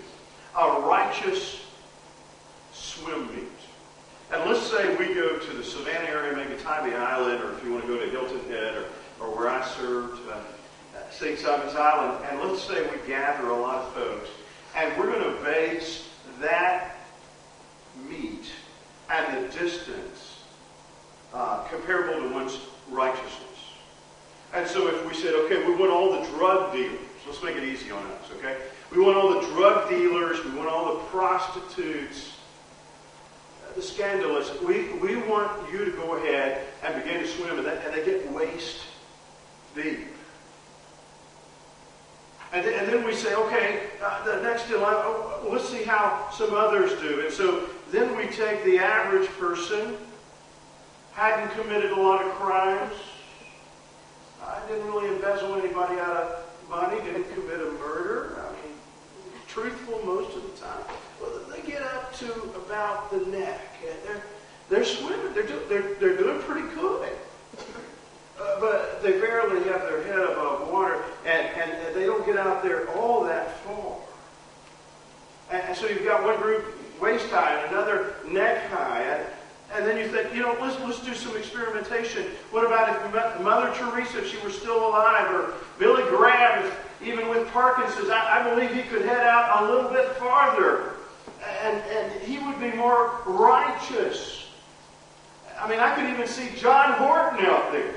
A 0.57 0.81
righteous 0.81 1.62
swim 2.74 3.27
meet. 3.36 3.47
And 4.31 4.50
let's 4.50 4.65
say 4.67 4.95
we 4.97 5.13
go 5.13 5.39
to 5.39 5.53
the 5.53 5.63
Savannah 5.63 6.09
area, 6.09 6.36
maybe 6.36 6.62
Tybee 6.62 6.93
Island, 6.93 7.41
or 7.43 7.53
if 7.53 7.63
you 7.63 7.71
want 7.71 7.86
to 7.86 7.88
go 7.88 8.00
to 8.00 8.09
Hilton 8.09 8.41
Head, 8.50 8.75
or, 8.75 8.86
or 9.25 9.36
where 9.36 9.50
I 9.50 9.65
served, 9.65 10.19
uh, 10.29 10.39
St. 11.12 11.39
Simon's 11.39 11.75
Island, 11.75 12.25
and 12.29 12.41
let's 12.41 12.62
say 12.62 12.81
we 12.89 13.07
gather 13.07 13.50
a 13.50 13.57
lot 13.57 13.86
of 13.86 13.93
folks, 13.93 14.29
and 14.75 14.95
we're 14.97 15.12
going 15.12 15.24
to 15.24 15.43
base 15.43 16.09
that 16.41 16.97
and 19.10 19.44
the 19.44 19.58
distance 19.58 20.44
uh, 21.34 21.64
comparable 21.70 22.28
to 22.28 22.34
one's 22.34 22.60
righteousness. 22.90 23.44
And 24.54 24.68
so 24.68 24.88
if 24.88 25.06
we 25.06 25.14
said, 25.14 25.34
okay, 25.34 25.66
we 25.66 25.76
want 25.76 25.92
all 25.92 26.20
the 26.20 26.28
drug 26.38 26.74
dealers, 26.74 27.00
let's 27.26 27.44
make 27.44 27.58
it 27.58 27.64
easy 27.64 27.92
on 27.92 28.04
us, 28.04 28.32
okay? 28.38 28.58
We 28.92 29.02
want 29.02 29.18
all 29.18 29.42
the 29.42 29.48
drug 29.48 29.90
dealers, 29.90 30.44
we 30.46 30.52
want 30.52 30.70
all 30.70 30.96
the 30.96 31.04
prostitutes, 31.06 32.32
the 33.76 33.82
scandalous. 33.82 34.50
We, 34.62 34.94
we 34.94 35.18
want 35.18 35.72
you 35.72 35.86
to 35.86 35.92
go 35.92 36.16
ahead 36.16 36.66
and 36.84 37.04
begin 37.04 37.22
to 37.22 37.28
swim, 37.28 37.60
and, 37.60 37.68
and 37.68 37.94
they 37.94 38.04
get 38.04 38.32
waist 38.32 38.82
deep. 39.76 40.08
And, 42.54 42.64
th- 42.64 42.76
and 42.80 42.88
then 42.88 43.06
we 43.06 43.14
say, 43.14 43.36
okay, 43.36 43.82
uh, 44.02 44.24
the 44.24 44.42
next 44.42 44.70
line, 44.72 44.82
oh, 44.82 45.48
let's 45.52 45.68
see 45.68 45.84
how 45.84 46.30
some 46.32 46.54
others 46.54 47.00
do. 47.02 47.22
And 47.22 47.32
so 47.32 47.70
then 47.91 48.15
we 48.17 48.27
take 48.27 48.63
the 48.63 48.79
average 48.79 49.27
person, 49.32 49.98
hadn't 51.13 51.50
committed 51.60 51.91
a 51.91 52.01
lot 52.01 52.25
of 52.25 52.32
crimes, 52.34 52.94
I 54.44 54.60
didn't 54.67 54.88
really 54.88 55.10
embezzle 55.10 55.56
anybody 55.56 56.00
out 56.00 56.17
of 56.17 56.70
money, 56.70 57.00
didn't 57.01 57.32
commit 57.34 57.60
a 57.60 57.72
murder. 57.79 58.38
I 58.39 58.51
mean, 58.51 58.75
truthful 59.48 60.00
most 60.06 60.36
of 60.36 60.44
the 60.44 60.62
time. 60.62 60.96
Well, 61.22 61.39
they 61.50 61.62
get 61.62 61.82
up 61.82 62.13
to 62.17 62.32
about 62.56 63.12
the 63.12 63.20
neck, 63.29 63.62
and 63.88 63.98
they're 64.06 64.24
they're 64.70 64.86
swimming. 64.86 65.34
They're 65.34 65.48
do, 65.48 65.60
they're 65.70 65.94
they're 65.96 66.17
doing 66.17 66.39
pretty 66.41 66.67
good. 66.75 67.10
Uh, 68.39 68.60
but 68.60 69.01
they 69.01 69.13
barely 69.13 69.63
have 69.63 69.82
their 69.82 70.03
head 70.03 70.20
above 70.20 70.72
water, 70.72 71.03
and, 71.25 71.48
and 71.60 71.96
they 71.96 72.06
don't 72.06 72.24
get 72.24 72.38
out 72.38 72.62
there 72.62 72.88
all 72.91 73.24
that 73.24 73.58
far. 73.62 73.98
And, 75.50 75.63
and 75.63 75.75
so 75.75 75.88
you've 75.88 76.03
got 76.03 76.24
one 76.24 76.38
group 76.39 76.65
waist 77.01 77.30
high 77.30 77.62
and 77.62 77.74
another 77.74 78.16
neck 78.30 78.70
high. 78.70 79.24
And, 79.75 79.86
then 79.86 79.98
you 79.98 80.08
think, 80.08 80.34
you 80.34 80.42
know, 80.42 80.56
let's, 80.62 80.80
let's 80.82 81.04
do 81.06 81.13
some 81.13 81.36
experimentation. 81.38 82.24
What 82.51 82.66
about 82.66 82.89
if 82.89 83.42
Mother 83.42 83.74
Teresa, 83.75 84.20
if 84.20 84.32
she 84.32 84.38
were 84.44 84.50
still 84.50 84.88
alive, 84.88 85.30
or 85.32 85.54
Billy 85.77 86.04
Graham, 86.10 86.72
even 87.04 87.30
with 87.30 87.48
Parkinson's, 87.50 88.10
I, 88.10 88.39
I 88.39 88.50
believe 88.50 88.74
he 88.74 88.84
could 88.84 89.04
head 89.04 89.25
out 89.25 89.63
a 89.63 89.72
little 89.72 89.89
bit 89.89 90.08
farther. 90.16 90.94
And, 91.62 91.77
and 91.77 92.22
he 92.24 92.39
would 92.39 92.60
be 92.60 92.75
more 92.75 93.22
righteous. 93.25 94.48
I 95.60 95.70
mean, 95.70 95.80
I 95.80 95.94
could 95.96 96.06
even 96.10 96.27
see 96.27 96.50
John 96.56 96.94
Horton 96.94 97.46
out 97.46 97.72
there. 97.72 97.96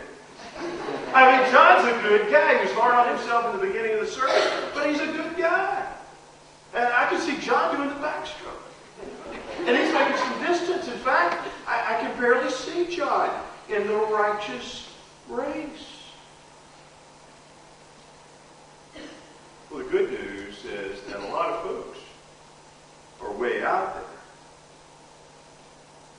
I 1.14 1.40
mean, 1.40 1.50
John's 1.50 1.86
a 1.86 2.08
good 2.08 2.30
guy. 2.30 2.58
He 2.58 2.64
was 2.66 2.72
hard 2.72 2.94
on 2.94 3.16
himself 3.16 3.54
in 3.54 3.60
the 3.60 3.66
beginning 3.66 3.94
of 3.94 4.00
the 4.00 4.06
service, 4.06 4.50
but 4.74 4.88
he's 4.88 5.00
a 5.00 5.06
good 5.06 5.36
guy. 5.36 5.86
And 6.74 6.84
I 6.84 7.06
could 7.06 7.20
see 7.20 7.36
John 7.38 7.76
doing 7.76 7.88
the 7.88 7.96
backstroke. 7.96 8.69
And 9.66 9.76
he's 9.76 9.92
making 9.92 10.16
some 10.16 10.42
distance. 10.44 10.88
In 10.88 10.98
fact, 11.00 11.46
I, 11.66 11.96
I 11.96 12.00
can 12.00 12.18
barely 12.18 12.50
see 12.50 12.86
John 12.86 13.30
in 13.68 13.86
the 13.86 13.94
righteous 13.94 14.90
race. 15.28 15.86
Well, 19.70 19.84
the 19.84 19.90
good 19.90 20.10
news 20.10 20.64
is 20.64 21.02
that 21.02 21.20
a 21.20 21.28
lot 21.28 21.50
of 21.50 21.62
folks 21.62 21.98
are 23.22 23.32
way 23.32 23.62
out 23.62 23.94
there. 23.94 24.04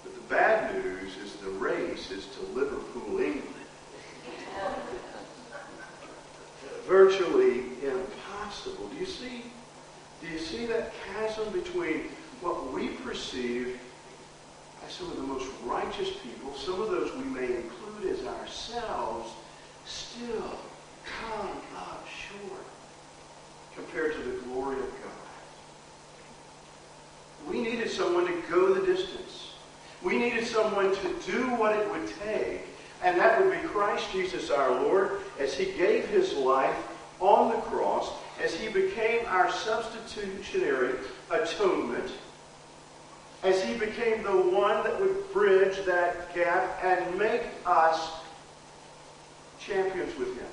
But 0.03 0.15
the 0.15 0.21
bad 0.33 0.75
news 0.75 1.17
is 1.17 1.33
the 1.37 1.49
race 1.49 2.11
is 2.11 2.27
to 2.27 2.41
Liverpool, 2.53 3.19
England. 3.19 3.47
Virtually 6.87 7.65
impossible. 7.83 8.87
Do 8.87 8.97
you 8.97 9.05
see? 9.05 9.43
Do 10.21 10.27
you 10.27 10.39
see 10.39 10.65
that 10.67 10.93
chasm 11.05 11.51
between 11.51 12.03
what 12.41 12.73
we 12.73 12.87
perceive 12.87 13.79
as 14.85 14.93
some 14.93 15.09
of 15.11 15.17
the 15.17 15.23
most 15.23 15.47
righteous 15.63 16.09
people, 16.23 16.53
some 16.55 16.81
of 16.81 16.89
those 16.89 17.15
we 17.15 17.23
may 17.23 17.45
include 17.45 18.11
as 18.11 18.25
ourselves, 18.25 19.31
still 19.85 20.57
come 21.05 21.49
up 21.77 22.05
short 22.07 22.65
compared 23.75 24.13
to 24.13 24.21
the 24.23 24.37
glory 24.41 24.77
of 24.77 24.89
God. 25.03 25.11
We 27.47 27.61
needed 27.61 27.89
someone 27.89 28.25
to 28.25 28.41
go 28.49 28.73
the 28.73 28.85
distance. 28.85 29.53
We 30.03 30.17
needed 30.17 30.45
someone 30.45 30.95
to 30.95 31.31
do 31.31 31.49
what 31.55 31.75
it 31.75 31.89
would 31.91 32.07
take, 32.25 32.61
and 33.03 33.19
that 33.19 33.39
would 33.39 33.51
be 33.51 33.67
Christ 33.67 34.11
Jesus 34.11 34.49
our 34.49 34.71
Lord 34.81 35.21
as 35.39 35.53
he 35.53 35.65
gave 35.73 36.07
his 36.07 36.33
life 36.33 36.75
on 37.19 37.49
the 37.49 37.61
cross, 37.61 38.11
as 38.43 38.55
he 38.55 38.67
became 38.67 39.25
our 39.27 39.51
substitutionary 39.51 40.95
atonement 41.29 42.11
as 43.43 43.63
he 43.63 43.73
became 43.73 44.23
the 44.23 44.29
one 44.29 44.83
that 44.83 44.99
would 44.99 45.31
bridge 45.33 45.83
that 45.85 46.33
gap 46.35 46.79
and 46.83 47.17
make 47.17 47.41
us 47.65 48.11
champions 49.59 50.17
with 50.17 50.35
him. 50.37 50.47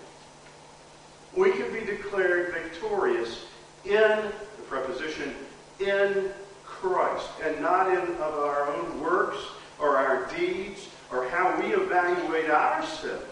We 1.37 1.53
can 1.53 1.73
be 1.73 1.81
declared 1.81 2.53
victorious 2.53 3.45
in 3.85 3.93
the 3.93 4.63
preposition 4.67 5.35
in 5.81 6.31
Christ 6.65 7.29
and 7.43 7.61
not 7.61 7.89
in 7.89 8.15
of 8.17 8.35
our 8.35 8.73
own 8.73 9.01
works 9.01 9.39
or 9.79 9.97
our 9.97 10.27
deeds 10.37 10.89
or 11.13 11.29
how 11.29 11.61
we 11.61 11.75
evaluate 11.75 12.51
ourselves. 12.51 13.25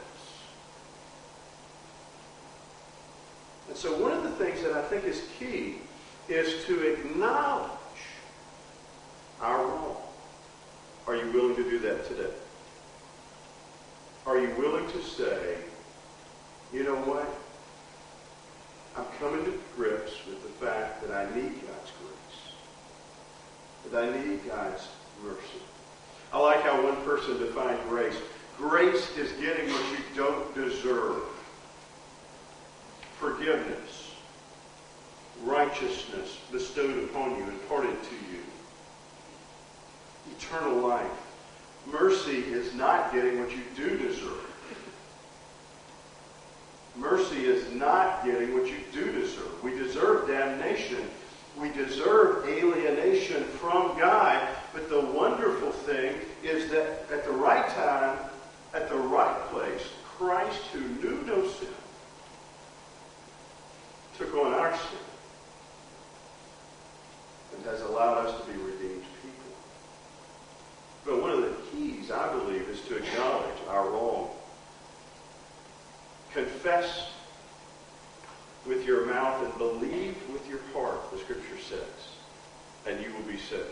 And 3.69 3.77
so 3.77 4.01
one 4.01 4.13
of 4.13 4.23
the 4.23 4.31
things 4.31 4.63
that 4.63 4.73
I 4.73 4.83
think 4.83 5.05
is 5.05 5.23
key 5.39 5.77
is 6.29 6.65
to 6.67 6.93
acknowledge 6.93 7.76
our 9.41 9.67
wrong. 9.67 9.97
Are 11.07 11.17
you 11.17 11.31
willing 11.33 11.57
to 11.57 11.63
do 11.63 11.79
that 11.81 12.07
today? 12.09 12.33
Are 14.27 14.39
you 14.39 14.51
willing 14.59 14.91
to 14.91 15.03
say, 15.03 15.57
you 16.73 16.83
know 16.83 16.97
what? 16.97 17.29
I'm 18.97 19.05
coming 19.21 19.45
to 19.45 19.59
grips 19.77 20.27
with 20.27 20.43
the 20.43 20.67
fact 20.67 21.07
that 21.07 21.15
I 21.15 21.25
need 21.37 21.53
God's 21.53 21.93
grace. 22.01 22.41
That 23.93 24.05
I 24.05 24.25
need 24.27 24.47
God's 24.49 24.89
mercy. 25.23 25.63
I 26.33 26.41
like 26.41 26.63
how 26.63 26.83
one 26.83 26.97
person 27.05 27.39
defined 27.39 27.79
grace. 27.89 28.17
Grace 28.57 29.17
is 29.17 29.31
getting 29.33 29.71
what 29.71 29.93
you 29.93 30.05
don't 30.17 30.55
deserve. 30.55 31.23
Forgiveness, 33.19 34.13
righteousness 35.45 36.39
bestowed 36.51 37.05
upon 37.05 37.37
you, 37.37 37.45
imparted 37.45 38.03
to 38.03 38.15
you. 38.33 38.43
Eternal 40.39 40.77
life. 40.77 41.11
Mercy 41.87 42.39
is 42.39 42.75
not 42.75 43.13
getting 43.13 43.39
what 43.39 43.51
you 43.51 43.63
do 43.77 43.97
deserve. 43.97 44.47
Mercy 46.97 47.45
is 47.45 47.73
not 47.73 48.25
getting 48.25 48.55
what 48.55 48.67
you 48.67 48.79
do 48.93 49.13
deserve. 49.13 49.63
We 49.63 49.73
deserve 49.73 50.29
damnation. 50.29 51.09
We 51.59 51.71
deserve 51.71 52.49
alienation 52.49 53.45
from 53.45 53.99
God. 53.99 54.49
But 54.73 54.89
the 54.89 55.01
wonderful 55.01 55.71
thing 55.71 56.17
is 56.43 56.71
that 56.71 57.11
at 57.13 57.25
the 57.25 57.33
right 57.33 57.69
time, 57.71 58.19
at 58.75 58.89
the 58.89 58.97
right 58.97 59.39
place, 59.51 59.83
Christ, 60.05 60.63
who 60.73 60.81
knew 60.81 61.23
no 61.27 61.47
sin, 61.47 61.69
took 64.17 64.35
on 64.35 64.55
our 64.55 64.73
sin 64.73 64.99
and 67.57 67.67
has 67.67 67.83
allowed 67.83 68.27
us 68.27 68.41
to 68.41 68.47
be 68.47 68.59
redeemed 68.59 69.05
people. 69.23 69.53
But 71.05 71.21
one 71.21 71.31
of 71.31 71.41
the 71.43 71.55
keys, 71.71 72.11
I 72.11 72.33
believe, 72.33 72.69
is 72.69 72.81
to 72.83 72.97
acknowledge 72.97 73.59
our 73.69 73.91
wrong. 73.91 74.31
Confess 76.37 77.13
with 78.67 78.85
your 78.85 79.07
mouth 79.07 79.43
and 79.43 79.57
believe 79.57 80.15
with 80.31 80.47
your 80.51 80.59
heart, 80.75 81.11
the 81.11 81.17
scripture 81.17 81.59
says, 81.59 81.81
and 82.87 83.03
you 83.03 83.11
will 83.15 83.23
be 83.23 83.39
saved. 83.39 83.65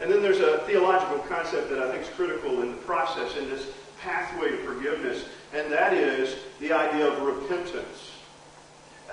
And 0.00 0.10
then 0.10 0.20
there's 0.20 0.40
a 0.40 0.58
theological 0.66 1.20
concept 1.20 1.70
that 1.70 1.78
I 1.78 1.88
think 1.92 2.02
is 2.02 2.08
critical 2.08 2.62
in 2.62 2.72
the 2.72 2.76
process, 2.78 3.36
in 3.36 3.48
this 3.48 3.68
pathway 4.00 4.50
to 4.50 4.56
forgiveness, 4.64 5.26
and 5.54 5.70
that 5.70 5.92
is 5.92 6.34
the 6.58 6.72
idea 6.72 7.06
of 7.06 7.22
repentance. 7.22 8.10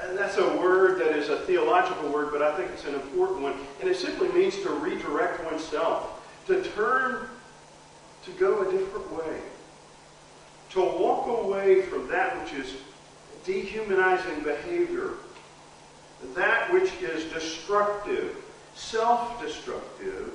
And 0.01 0.17
that's 0.17 0.37
a 0.37 0.57
word 0.57 0.99
that 1.01 1.15
is 1.15 1.29
a 1.29 1.41
theological 1.41 2.09
word, 2.09 2.29
but 2.31 2.41
I 2.41 2.57
think 2.57 2.71
it's 2.71 2.85
an 2.85 2.95
important 2.95 3.41
one. 3.41 3.53
And 3.79 3.87
it 3.87 3.95
simply 3.95 4.29
means 4.29 4.55
to 4.63 4.71
redirect 4.71 5.43
oneself, 5.45 6.27
to 6.47 6.63
turn, 6.63 7.27
to 8.23 8.31
go 8.31 8.67
a 8.67 8.71
different 8.71 9.11
way, 9.13 9.39
to 10.75 10.81
walk 10.81 11.25
away 11.27 11.81
from 11.83 12.05
that 12.09 12.37
which 12.43 12.53
is 12.53 12.75
dehumanizing 13.45 14.43
behavior, 14.43 15.11
that 16.33 16.71
which 16.73 16.91
is 17.01 17.31
destructive, 17.31 18.35
self-destructive, 18.75 20.33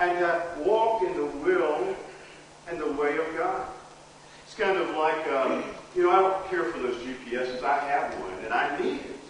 and 0.00 0.24
uh, 0.24 0.40
walk 0.58 1.02
in 1.02 1.16
the 1.16 1.24
will 1.24 1.94
and 2.68 2.80
the 2.80 2.92
way 3.00 3.16
of 3.16 3.36
God. 3.36 3.68
It's 4.44 4.56
kind 4.56 4.76
of 4.76 4.90
like, 4.96 5.24
um, 5.28 5.62
you 5.94 6.02
know, 6.02 6.10
I 6.10 6.18
don't 6.18 6.44
care 6.48 6.64
for 6.64 6.80
those 6.80 6.96
GPSs. 6.96 7.62
I 7.62 7.78
have 7.78 8.12
one, 8.14 8.34
and 8.44 8.52
I 8.52 8.76
need 8.80 8.96
it. 8.96 9.20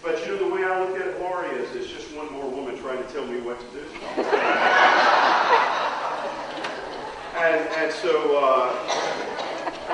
But 0.00 0.24
you 0.24 0.36
know, 0.36 0.48
the 0.48 0.54
way 0.54 0.62
I 0.62 0.78
look 0.80 0.96
at 1.00 1.20
Laurie, 1.20 1.48
is 1.56 1.74
it's 1.74 1.90
just 1.90 2.14
one 2.14 2.32
more 2.32 2.48
woman 2.48 2.78
trying 2.78 3.04
to 3.04 3.12
tell 3.12 3.26
me 3.26 3.40
what 3.40 3.58
to 3.58 3.66
do. 3.66 3.84
And, 7.38 7.68
and 7.76 7.92
so, 7.92 8.36
uh, 8.36 8.72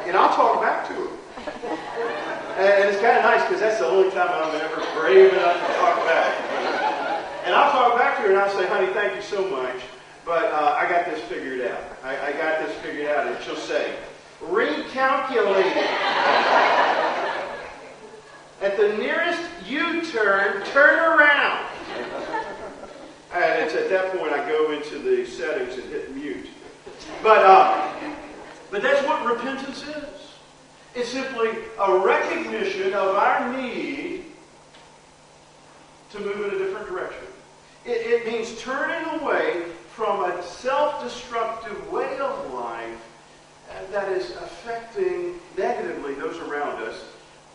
and 0.07 0.16
I'll 0.16 0.35
talk 0.35 0.61
back 0.62 0.88
to 0.88 0.94
him. 0.94 1.09
And, 2.57 2.88
it's 2.88 3.00
kind 3.00 3.18
of 3.18 3.24
nice 3.24 3.42
because 3.42 3.61
that's 3.61 3.78
the 3.78 3.87
only 3.87 4.11
time 4.11 4.28
I'm 4.30 4.54
ever 4.61 4.83
brave 4.98 5.33
enough 5.33 5.54
to 5.54 5.74
talk 5.74 5.96
back. 6.07 6.40
And 7.44 7.54
I'll 7.54 7.70
talk 7.72 7.98
back 7.98 8.16
to 8.16 8.22
her 8.22 8.30
and 8.30 8.38
I'll 8.38 8.50
say, 8.50 8.66
honey, 8.66 8.92
thank 8.94 9.14
you 9.14 9.22
so 9.22 9.46
much, 9.48 9.76
but 10.24 10.44
uh, 10.52 10.76
I 10.78 10.88
got 10.88 11.04
this 11.04 11.20
figured 11.24 11.70
out. 11.70 11.83
I, 12.02 12.28
I 12.28 12.33
got 12.33 12.66
this 12.66 12.74
figured 12.78 13.09
out. 13.09 13.26
And 13.26 13.42
she'll 13.44 13.57
say, 13.57 13.94
recalculating. 14.40 15.87
At 18.62 18.78
the 18.78 18.96
nearest 18.96 19.42
U-turn, 19.66 20.64
turn 20.66 20.98
around. 20.98 21.66
And 23.35 23.62
it's 23.64 23.74
at 23.74 23.90
that 23.90 24.16
point 24.16 24.33
I 24.33 24.48
go 24.48 24.70
into 24.70 24.98
the 24.98 25.26
settings 25.26 25.74
and 25.74 25.85
hit 25.90 26.14
mute. 26.14 26.46
But, 27.25 27.43
uh, 27.43 27.91
but 28.71 28.83
that's 28.83 29.03
what 29.07 29.25
repentance 29.25 29.83
is. 29.83 30.35
It's 30.95 31.09
simply 31.09 31.53
a 31.81 31.99
recognition 31.99 32.93
of 32.93 33.17
our 33.17 33.51
need 33.51 34.27
to 36.11 36.21
move 36.21 36.53
in 36.53 36.55
a 36.55 36.59
different 36.59 36.87
direction. 36.87 37.25
It, 37.87 37.93
it 37.93 38.27
means 38.27 38.61
turning 38.61 39.21
away 39.21 39.63
from 39.95 40.23
a 40.25 40.43
self-destructive 40.43 41.91
way 41.91 42.19
of 42.19 42.53
life 42.53 43.01
that 43.91 44.13
is 44.13 44.33
affecting 44.33 45.37
negatively 45.57 46.13
those 46.17 46.37
around 46.37 46.83
us 46.83 47.07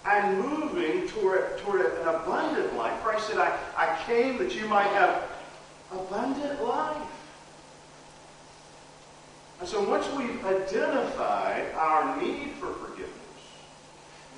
and 0.07 0.39
moving 0.39 1.07
toward, 1.09 1.59
toward 1.59 1.81
an 1.81 2.07
abundant 2.07 2.75
life. 2.75 2.99
Christ 3.03 3.27
said, 3.27 3.37
I, 3.37 3.55
I 3.77 3.95
came 4.07 4.39
that 4.39 4.55
you 4.55 4.67
might 4.67 4.87
have 4.87 5.29
abundant 5.91 6.63
life. 6.63 6.97
And 9.59 9.67
so 9.67 9.83
once 9.83 10.07
we've 10.17 10.43
identified 10.45 11.73
our 11.75 12.21
need 12.21 12.51
for 12.59 12.73
forgiveness, 12.73 13.09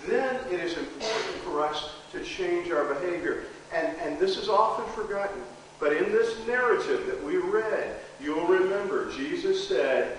then 0.08 0.36
it 0.52 0.60
is 0.60 0.78
important 0.78 1.36
for 1.44 1.64
us 1.64 1.92
to 2.12 2.24
change 2.24 2.72
our 2.72 2.94
behavior. 2.94 3.44
And, 3.72 3.96
and 3.98 4.20
this 4.20 4.38
is 4.38 4.50
often 4.50 4.86
forgotten. 4.94 5.42
But 5.80 5.94
in 5.94 6.12
this 6.12 6.46
narrative 6.48 7.06
that 7.06 7.24
we 7.24 7.38
read, 7.38 7.96
you'll 8.20 8.48
remember 8.48 9.12
Jesus 9.12 9.68
said, 9.68 10.18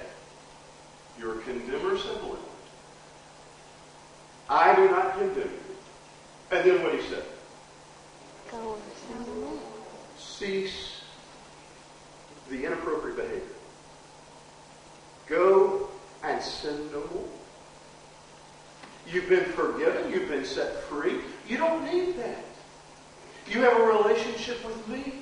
You're 1.19 1.37
condemners 1.37 2.05
of 2.07 2.23
Lord. 2.23 2.39
I 4.49 4.75
do 4.77 4.89
not 4.89 5.19
condemn 5.19 5.49
you. 5.49 5.77
And 6.51 6.69
then 6.69 6.83
what 6.83 6.95
he 6.95 7.01
said? 7.09 7.25
Go 8.51 8.77
Cease 10.19 11.01
the 12.51 12.67
inappropriate 12.67 13.17
behavior. 13.17 13.52
Sin 16.43 16.91
no 16.93 16.99
more. 17.15 17.29
You've 19.07 19.29
been 19.29 19.45
forgiven. 19.45 20.11
You've 20.11 20.29
been 20.29 20.45
set 20.45 20.83
free. 20.85 21.21
You 21.49 21.57
don't 21.57 21.85
need 21.85 22.17
that. 22.19 22.45
You 23.49 23.61
have 23.63 23.77
a 23.77 23.85
relationship 23.85 24.65
with 24.65 24.89
me. 24.89 25.15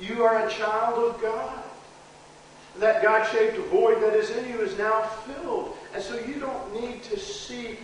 You 0.00 0.24
are 0.24 0.46
a 0.46 0.50
child 0.50 1.14
of 1.14 1.20
God. 1.20 1.62
That 2.78 3.02
God-shaped 3.02 3.58
void 3.68 4.02
that 4.02 4.14
is 4.14 4.30
in 4.30 4.48
you 4.48 4.60
is 4.60 4.78
now 4.78 5.02
filled. 5.02 5.76
And 5.92 6.02
so 6.02 6.18
you 6.20 6.34
don't 6.34 6.80
need 6.80 7.02
to 7.04 7.18
seek 7.18 7.80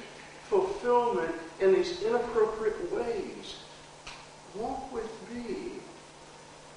fulfillment 0.48 1.34
in 1.60 1.74
these 1.74 2.02
inappropriate 2.02 2.92
ways. 2.92 3.56
Walk 4.54 4.92
with 4.92 5.10
me 5.34 5.72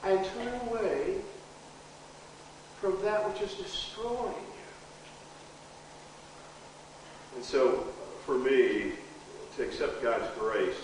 and 0.03 0.25
turn 0.25 0.53
away 0.67 1.15
from 2.81 3.01
that 3.03 3.29
which 3.29 3.41
is 3.41 3.55
destroying 3.55 4.33
and 7.39 7.45
so, 7.45 7.87
for 8.25 8.37
me, 8.37 8.91
to 9.55 9.63
accept 9.63 10.03
God's 10.03 10.27
grace, 10.37 10.75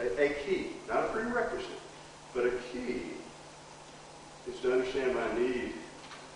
a, 0.00 0.24
a 0.24 0.28
key, 0.30 0.68
not 0.88 1.04
a 1.04 1.08
prerequisite, 1.08 1.68
but 2.32 2.46
a 2.46 2.52
key 2.72 3.02
is 4.50 4.58
to 4.60 4.72
understand 4.72 5.14
my 5.14 5.38
need 5.38 5.74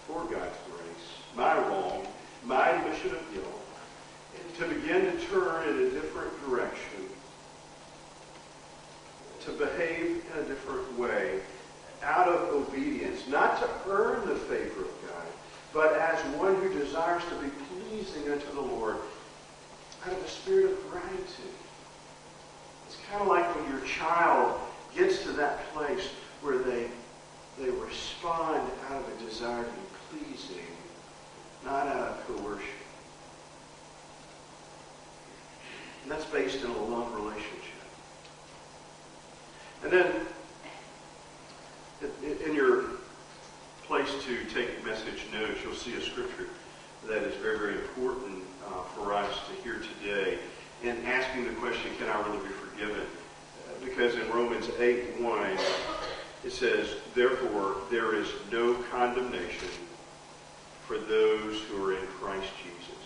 for 0.07 0.25
God's 0.25 0.59
grace, 0.69 1.09
my 1.35 1.57
wrong, 1.57 2.07
my 2.45 2.69
admission 2.69 3.13
of 3.13 3.33
guilt, 3.33 3.65
to 4.59 4.69
begin 4.69 5.07
to 5.07 5.19
turn 5.25 5.71
in 5.71 5.87
a 5.87 5.91
different 5.93 6.51
direction, 6.51 7.01
to 9.41 9.53
behave 9.53 10.23
in 10.35 10.39
a 10.39 10.45
different 10.45 10.99
way, 10.99 11.41
out 12.03 12.29
of 12.29 12.51
obedience, 12.51 13.27
not 13.27 13.59
to 13.59 13.91
earn 13.91 14.29
the 14.29 14.37
favor 14.37 14.83
of 14.83 15.09
God, 15.09 15.27
but 15.73 15.97
as 15.97 16.19
one 16.37 16.57
who 16.57 16.79
desires 16.79 17.23
to 17.31 17.35
be 17.37 17.62
pleasing 17.93 18.33
unto 18.33 18.51
the 18.55 18.61
Lord 18.61 18.97
out 20.07 20.13
of 20.13 20.25
a 20.25 20.29
spirit 20.29 20.73
of 20.73 20.91
gratitude. 20.91 21.55
It's 22.87 22.97
kind 23.11 23.21
of 23.21 23.29
like 23.29 23.55
when 23.55 23.71
your 23.71 23.87
child 23.87 24.59
gets 24.97 25.23
to 25.25 25.33
that 25.33 25.73
place 25.75 26.09
where 26.41 26.59
they, 26.59 26.87
they 27.59 27.69
respond 27.69 28.63
out 28.89 29.03
of 29.03 29.09
a 29.09 29.25
desire 29.29 29.65
to 29.65 29.71
be 29.71 30.25
pleasing, 30.25 30.65
not 31.67 31.87
out 31.87 32.13
of 32.13 32.27
coercion. 32.27 32.67
And 36.03 36.11
that's 36.11 36.25
based 36.25 36.65
in 36.65 36.71
a 36.71 36.83
love 36.85 37.15
relationship. 37.15 37.51
And 39.85 39.93
then 39.93 40.13
in 42.47 42.55
your 42.55 42.85
place 43.85 44.11
to 44.25 44.45
take 44.55 44.83
message 44.83 45.27
notes, 45.31 45.59
you'll 45.63 45.75
see 45.75 45.95
a 45.95 46.01
scripture 46.01 46.49
that 47.09 47.23
is 47.23 47.35
very, 47.37 47.59
very 47.59 47.75
important 47.75 48.45
uh, 48.67 48.83
for 48.95 49.13
us 49.13 49.35
to 49.49 49.63
hear 49.63 49.81
today 50.01 50.39
in 50.83 51.05
asking 51.07 51.45
the 51.45 51.53
question, 51.55 51.91
can 51.99 52.09
I 52.09 52.21
really 52.29 52.47
be 52.47 52.55
forgiven? 52.55 53.07
Because 53.85 54.15
in 54.15 54.29
Romans 54.31 54.69
8, 54.79 55.21
1, 55.21 55.59
it 56.45 56.53
says, 56.53 56.95
therefore, 57.15 57.77
there 57.91 58.15
is 58.15 58.29
no 58.51 58.75
condemnation 58.91 59.69
for 60.87 60.99
those 60.99 61.61
who 61.63 61.85
are 61.85 61.93
in 61.93 62.07
Christ 62.07 62.49
Jesus. 62.63 63.03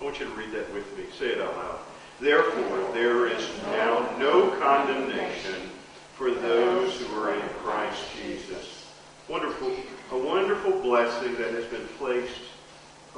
I 0.00 0.04
want 0.04 0.20
you 0.20 0.26
to 0.26 0.32
read 0.32 0.52
that 0.52 0.72
with 0.72 0.96
me. 0.96 1.04
Say 1.18 1.30
it 1.30 1.40
out 1.40 1.56
loud. 1.56 1.78
Therefore, 2.20 2.92
there 2.92 3.26
is 3.26 3.48
now 3.66 4.16
no 4.18 4.50
condemnation 4.60 5.70
for 6.14 6.30
those 6.30 7.00
who 7.00 7.20
are 7.20 7.34
in 7.34 7.48
Christ 7.62 8.02
Jesus. 8.22 8.86
Wonderful, 9.28 9.72
a 10.12 10.18
wonderful 10.18 10.80
blessing 10.80 11.34
that 11.36 11.52
has 11.52 11.64
been 11.66 11.86
placed 11.98 12.40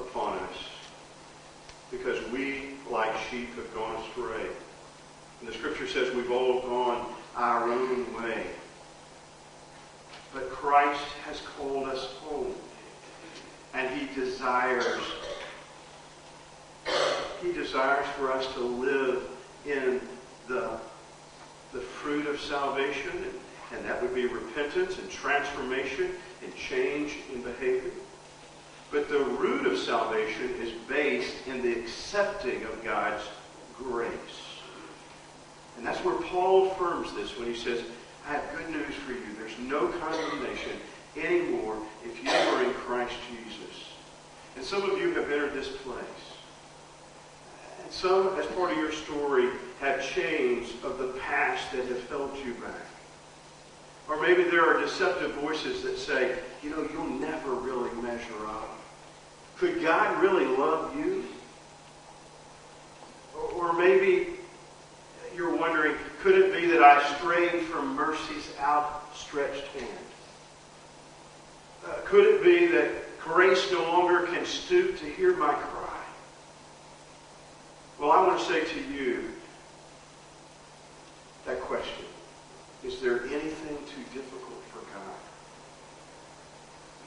upon 0.00 0.38
us 0.38 0.56
because 1.90 2.24
we, 2.30 2.74
like 2.90 3.12
sheep, 3.30 3.54
have 3.56 3.74
gone 3.74 3.96
astray. 4.04 4.46
And 5.40 5.48
the 5.48 5.52
scripture 5.52 5.88
says 5.88 6.14
we've 6.14 6.30
all 6.30 6.60
gone 6.60 7.06
our 7.36 7.64
own 7.64 8.14
way. 8.14 8.46
But 10.32 10.50
Christ 10.50 11.02
has 11.24 11.40
called 11.56 11.88
us 11.88 12.04
home. 12.22 12.54
And 13.74 13.88
he 13.98 14.12
desires 14.20 15.00
he 17.42 17.52
desires 17.52 18.06
for 18.18 18.30
us 18.32 18.52
to 18.54 18.60
live 18.60 19.22
in 19.66 20.00
the, 20.48 20.78
the 21.72 21.80
fruit 21.80 22.26
of 22.26 22.38
salvation, 22.40 23.12
and, 23.12 23.78
and 23.78 23.84
that 23.88 24.02
would 24.02 24.14
be 24.14 24.26
repentance 24.26 24.98
and 24.98 25.10
transformation 25.10 26.10
and 26.44 26.54
change 26.54 27.16
in 27.32 27.42
behavior. 27.42 27.92
But 28.90 29.09
the 29.09 29.20
root 29.20 29.66
of 29.66 29.79
salvation 29.79 30.50
is 30.61 30.72
based 30.88 31.46
in 31.46 31.62
the 31.62 31.79
accepting 31.79 32.62
of 32.64 32.83
God's 32.83 33.22
grace. 33.79 34.11
And 35.76 35.87
that's 35.87 36.05
where 36.05 36.16
Paul 36.16 36.72
affirms 36.72 37.14
this 37.14 37.38
when 37.38 37.46
he 37.46 37.57
says, 37.57 37.83
I 38.26 38.33
have 38.33 38.44
good 38.57 38.70
news 38.70 38.94
for 38.94 39.12
you. 39.12 39.20
There's 39.38 39.59
no 39.61 39.88
condemnation 39.88 40.72
anymore 41.16 41.79
if 42.05 42.22
you 42.22 42.31
are 42.31 42.64
in 42.64 42.74
Christ 42.74 43.14
Jesus. 43.31 43.87
And 44.57 44.64
some 44.64 44.88
of 44.90 44.98
you 44.98 45.12
have 45.14 45.31
entered 45.31 45.55
this 45.55 45.68
place. 45.68 46.05
And 47.83 47.92
some, 47.92 48.38
as 48.38 48.46
part 48.46 48.72
of 48.72 48.76
your 48.76 48.92
story, 48.92 49.48
have 49.81 50.05
chains 50.05 50.72
of 50.85 50.98
the 50.98 51.09
past 51.20 51.72
that 51.72 51.87
have 51.87 52.09
held 52.09 52.37
you 52.44 52.55
back. 52.55 52.87
Or 54.09 54.20
maybe 54.20 54.42
there 54.42 54.66
are 54.66 54.81
deceptive 54.81 55.33
voices 55.35 55.83
that 55.85 55.96
say, 55.96 56.37
you 56.62 56.70
know, 56.70 56.87
you'll 56.92 57.20
never 57.20 57.53
really 57.55 57.90
measure 58.03 58.46
up. 58.46 58.79
Could 59.60 59.82
God 59.82 60.22
really 60.22 60.46
love 60.46 60.96
you? 60.96 61.22
Or 63.54 63.74
maybe 63.74 64.28
you're 65.36 65.54
wondering, 65.54 65.96
could 66.22 66.38
it 66.38 66.50
be 66.58 66.66
that 66.68 66.82
I 66.82 67.16
strayed 67.18 67.64
from 67.64 67.94
mercy's 67.94 68.54
outstretched 68.58 69.66
hand? 69.66 70.06
Uh, 71.86 71.92
could 72.06 72.24
it 72.24 72.42
be 72.42 72.68
that 72.68 73.20
grace 73.20 73.70
no 73.70 73.82
longer 73.82 74.26
can 74.28 74.46
stoop 74.46 74.98
to 74.98 75.04
hear 75.04 75.36
my 75.36 75.52
cry? 75.52 76.04
Well, 77.98 78.12
I 78.12 78.26
want 78.26 78.40
to 78.40 78.46
say 78.46 78.64
to 78.64 78.80
you 78.94 79.24
that 81.44 81.60
question. 81.60 82.06
Is 82.82 82.98
there 83.02 83.24
anything 83.24 83.76
too 83.76 84.02
difficult 84.14 84.64
for 84.72 84.78
God? 84.94 85.20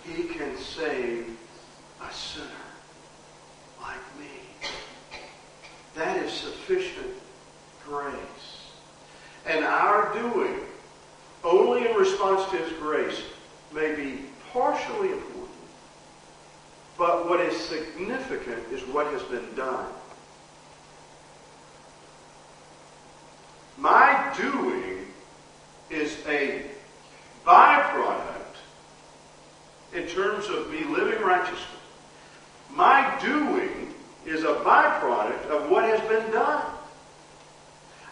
He 0.05 0.25
can 0.25 0.55
save 0.59 1.35
a 2.09 2.13
sinner 2.13 2.47
like 3.81 4.19
me. 4.19 4.27
That 5.95 6.17
is 6.23 6.31
sufficient 6.31 7.13
grace. 7.85 8.17
And 9.45 9.63
our 9.65 10.13
doing, 10.13 10.59
only 11.43 11.87
in 11.87 11.95
response 11.95 12.49
to 12.51 12.57
his 12.57 12.71
grace, 12.79 13.21
may 13.73 13.95
be 13.95 14.21
partially 14.51 15.09
important. 15.09 15.49
But 16.97 17.27
what 17.27 17.41
is 17.41 17.57
significant 17.57 18.59
is 18.71 18.81
what 18.83 19.07
has 19.07 19.23
been 19.23 19.53
done. 19.55 19.85
My 23.77 24.33
doing 24.37 25.07
is 25.89 26.15
a 26.27 26.63
byproduct 27.45 28.23
in 29.93 30.07
terms 30.07 30.47
of 30.47 30.71
me 30.71 30.83
living 30.85 31.21
righteously. 31.21 31.79
Doing 33.23 33.93
is 34.25 34.43
a 34.43 34.55
byproduct 34.55 35.45
of 35.47 35.69
what 35.69 35.85
has 35.85 35.99
been 36.09 36.31
done. 36.31 36.65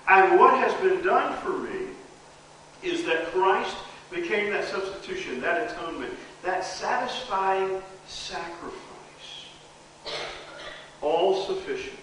And 0.07 0.39
what 0.39 0.53
has 0.55 0.73
been 0.81 1.03
done 1.03 1.37
for 1.41 1.57
me 1.57 1.87
is 2.81 3.03
that 3.05 3.27
Christ 3.27 3.75
became 4.09 4.51
that 4.51 4.65
substitution, 4.65 5.41
that 5.41 5.71
atonement, 5.71 6.13
that 6.43 6.65
satisfying 6.65 7.81
sacrifice. 8.07 8.77
All 11.01 11.45
sufficient. 11.45 11.97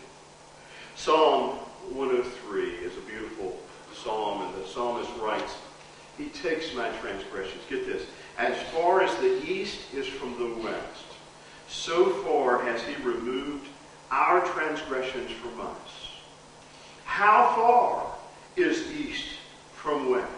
Psalm 0.97 1.59
103 1.93 2.71
is 2.71 2.97
a 2.97 3.01
beautiful 3.03 3.59
psalm, 3.95 4.43
and 4.43 4.55
the 4.63 4.67
psalmist 4.69 5.11
writes, 5.21 5.55
He 6.17 6.27
takes 6.27 6.75
my 6.75 6.91
transgressions. 7.01 7.63
Get 7.69 7.87
this. 7.87 8.07
As 8.37 8.57
far 8.75 9.03
as 9.03 9.15
the 9.17 9.45
east 9.51 9.81
is 9.95 10.07
from 10.07 10.39
the 10.39 10.63
west, 10.63 11.05
so 11.69 12.11
far 12.25 12.63
has 12.65 12.83
he 12.83 12.95
removed 13.03 13.69
our 14.11 14.41
transgressions 14.47 15.31
from 15.31 15.61
us. 15.61 16.13
How 17.05 17.55
far 17.55 18.15
is 18.57 18.91
east 18.93 19.27
from 19.75 20.11
west? 20.11 20.29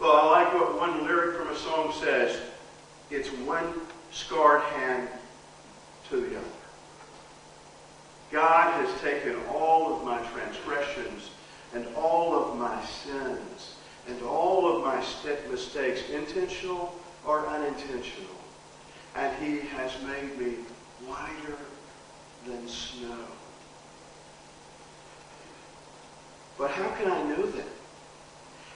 Well, 0.00 0.12
I 0.12 0.42
like 0.42 0.54
what 0.54 0.78
one 0.78 1.04
lyric 1.04 1.36
from 1.36 1.48
a 1.48 1.56
song 1.56 1.92
says. 2.00 2.40
It's 3.10 3.28
one 3.28 3.72
scarred 4.10 4.62
hand 4.62 5.08
to 6.08 6.16
the 6.20 6.36
other. 6.36 6.46
God 8.30 8.72
has 8.84 9.00
taken 9.00 9.36
all 9.52 9.96
of 9.96 10.04
my 10.04 10.18
transgressions 10.32 11.30
and 11.74 11.86
all 11.96 12.34
of 12.34 12.58
my 12.58 12.84
sins 12.84 13.76
and 14.08 14.22
all 14.22 14.76
of 14.76 14.84
my 14.84 15.02
mistakes, 15.50 16.08
intentional 16.10 16.94
or 17.26 17.46
unintentional, 17.46 18.36
and 19.14 19.36
he 19.42 19.60
has 19.68 19.92
made 20.02 20.38
me 20.38 20.54
whiter 21.06 21.56
than 22.46 22.66
snow. 22.68 23.16
But 26.58 26.70
how 26.70 26.88
can 26.96 27.10
I 27.10 27.22
know 27.24 27.46
that? 27.46 27.66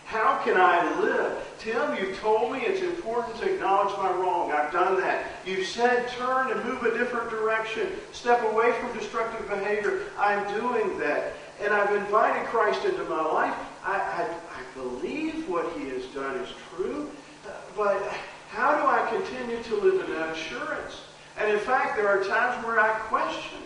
How 0.05 0.39
can 0.43 0.57
I 0.57 1.01
live? 1.01 1.37
Tim, 1.59 1.97
you've 1.97 2.19
told 2.19 2.53
me 2.53 2.61
it's 2.61 2.81
important 2.81 3.37
to 3.37 3.55
acknowledge 3.55 3.95
my 3.99 4.11
wrong. 4.11 4.51
I've 4.53 4.73
done 4.73 4.99
that. 5.01 5.27
You've 5.45 5.67
said 5.67 6.09
turn 6.09 6.51
and 6.51 6.65
move 6.65 6.83
a 6.83 6.97
different 6.97 7.29
direction. 7.29 7.89
Step 8.13 8.43
away 8.51 8.73
from 8.81 8.97
destructive 8.97 9.47
behavior. 9.49 10.05
I'm 10.19 10.49
doing 10.59 10.99
that. 11.01 11.35
And 11.61 11.75
I've 11.75 11.95
invited 11.95 12.47
Christ 12.47 12.85
into 12.85 13.05
my 13.05 13.23
life. 13.23 13.55
I, 13.85 13.97
I, 13.97 14.23
I 14.25 14.81
believe 14.81 15.49
what 15.49 15.71
he 15.77 15.89
has 15.91 16.05
done 16.07 16.37
is 16.37 16.49
true. 16.75 17.11
Uh, 17.47 17.51
but 17.77 18.13
how 18.59 18.77
do 18.77 18.89
I 18.89 19.09
continue 19.09 19.63
to 19.63 19.75
live 19.77 20.05
in 20.05 20.15
that 20.17 20.37
assurance? 20.37 21.03
And 21.39 21.49
in 21.49 21.61
fact, 21.61 21.97
there 21.97 22.09
are 22.09 22.25
times 22.25 22.67
where 22.67 22.81
I 22.81 22.89
question 22.89 23.61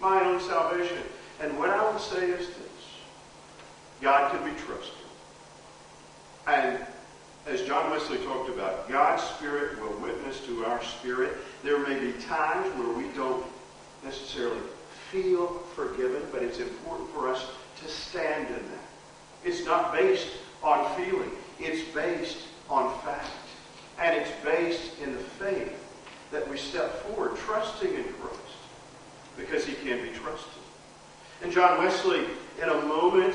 my 0.00 0.24
own 0.24 0.40
salvation. 0.40 0.98
And 1.40 1.56
what 1.56 1.70
I 1.70 1.88
would 1.88 2.00
say 2.00 2.28
is 2.28 2.48
this 2.48 2.58
God 4.00 4.32
can 4.32 4.42
be 4.44 4.60
trusted. 4.60 5.06
And 6.48 6.84
as 7.46 7.62
John 7.62 7.92
Wesley 7.92 8.18
talked 8.24 8.48
about, 8.48 8.88
God's 8.88 9.22
Spirit 9.22 9.80
will 9.80 9.96
witness 10.00 10.44
to 10.46 10.64
our 10.64 10.82
spirit. 10.82 11.36
There 11.62 11.78
may 11.78 11.96
be 12.00 12.10
times 12.22 12.66
where 12.76 12.92
we 12.92 13.04
don't 13.14 13.46
necessarily 14.02 14.58
feel 15.12 15.46
forgiven, 15.76 16.22
but 16.32 16.42
it's 16.42 16.58
important 16.58 17.08
for 17.10 17.28
us 17.28 17.46
to 17.82 17.88
stand 17.88 18.48
in 18.48 18.54
that. 18.54 18.88
It's 19.44 19.64
not 19.64 19.92
based 19.92 20.28
on 20.64 20.92
feeling. 20.96 21.30
It's 21.60 21.88
based 21.94 22.38
on 22.68 22.92
fact. 23.02 23.30
And 24.00 24.16
it's 24.16 24.30
based 24.44 24.98
in 25.00 25.12
the 25.12 25.18
faith 25.18 25.74
that 26.30 26.48
we 26.48 26.56
step 26.56 27.02
forward, 27.02 27.36
trusting 27.36 27.92
in 27.92 28.04
Christ, 28.04 28.38
because 29.36 29.64
he 29.64 29.74
can 29.74 30.02
be 30.02 30.10
trusted. 30.10 30.62
And 31.42 31.52
John 31.52 31.78
Wesley, 31.78 32.24
in 32.62 32.68
a 32.68 32.82
moment, 32.82 33.34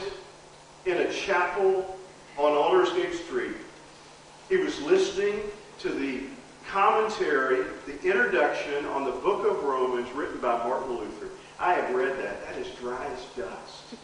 in 0.86 0.97
a 0.97 1.12
chapel 1.12 1.97
on 2.38 2.52
Aldersgate 2.52 3.13
Street, 3.13 3.56
he 4.49 4.58
was 4.58 4.80
listening 4.82 5.39
to 5.80 5.89
the 5.89 6.21
commentary, 6.69 7.65
the 7.86 8.02
introduction 8.04 8.86
on 8.88 9.06
the 9.06 9.12
book 9.12 9.45
of 9.45 9.63
Romans 9.63 10.12
written 10.12 10.39
by 10.39 10.58
Martin 10.67 10.97
Luther. 10.97 11.30
I 11.60 11.73
have 11.73 11.93
read 11.95 12.17
that. 12.19 12.45
That 12.45 12.58
is 12.58 12.67
dry 12.76 13.06
as 13.06 13.26
dust. 13.36 13.95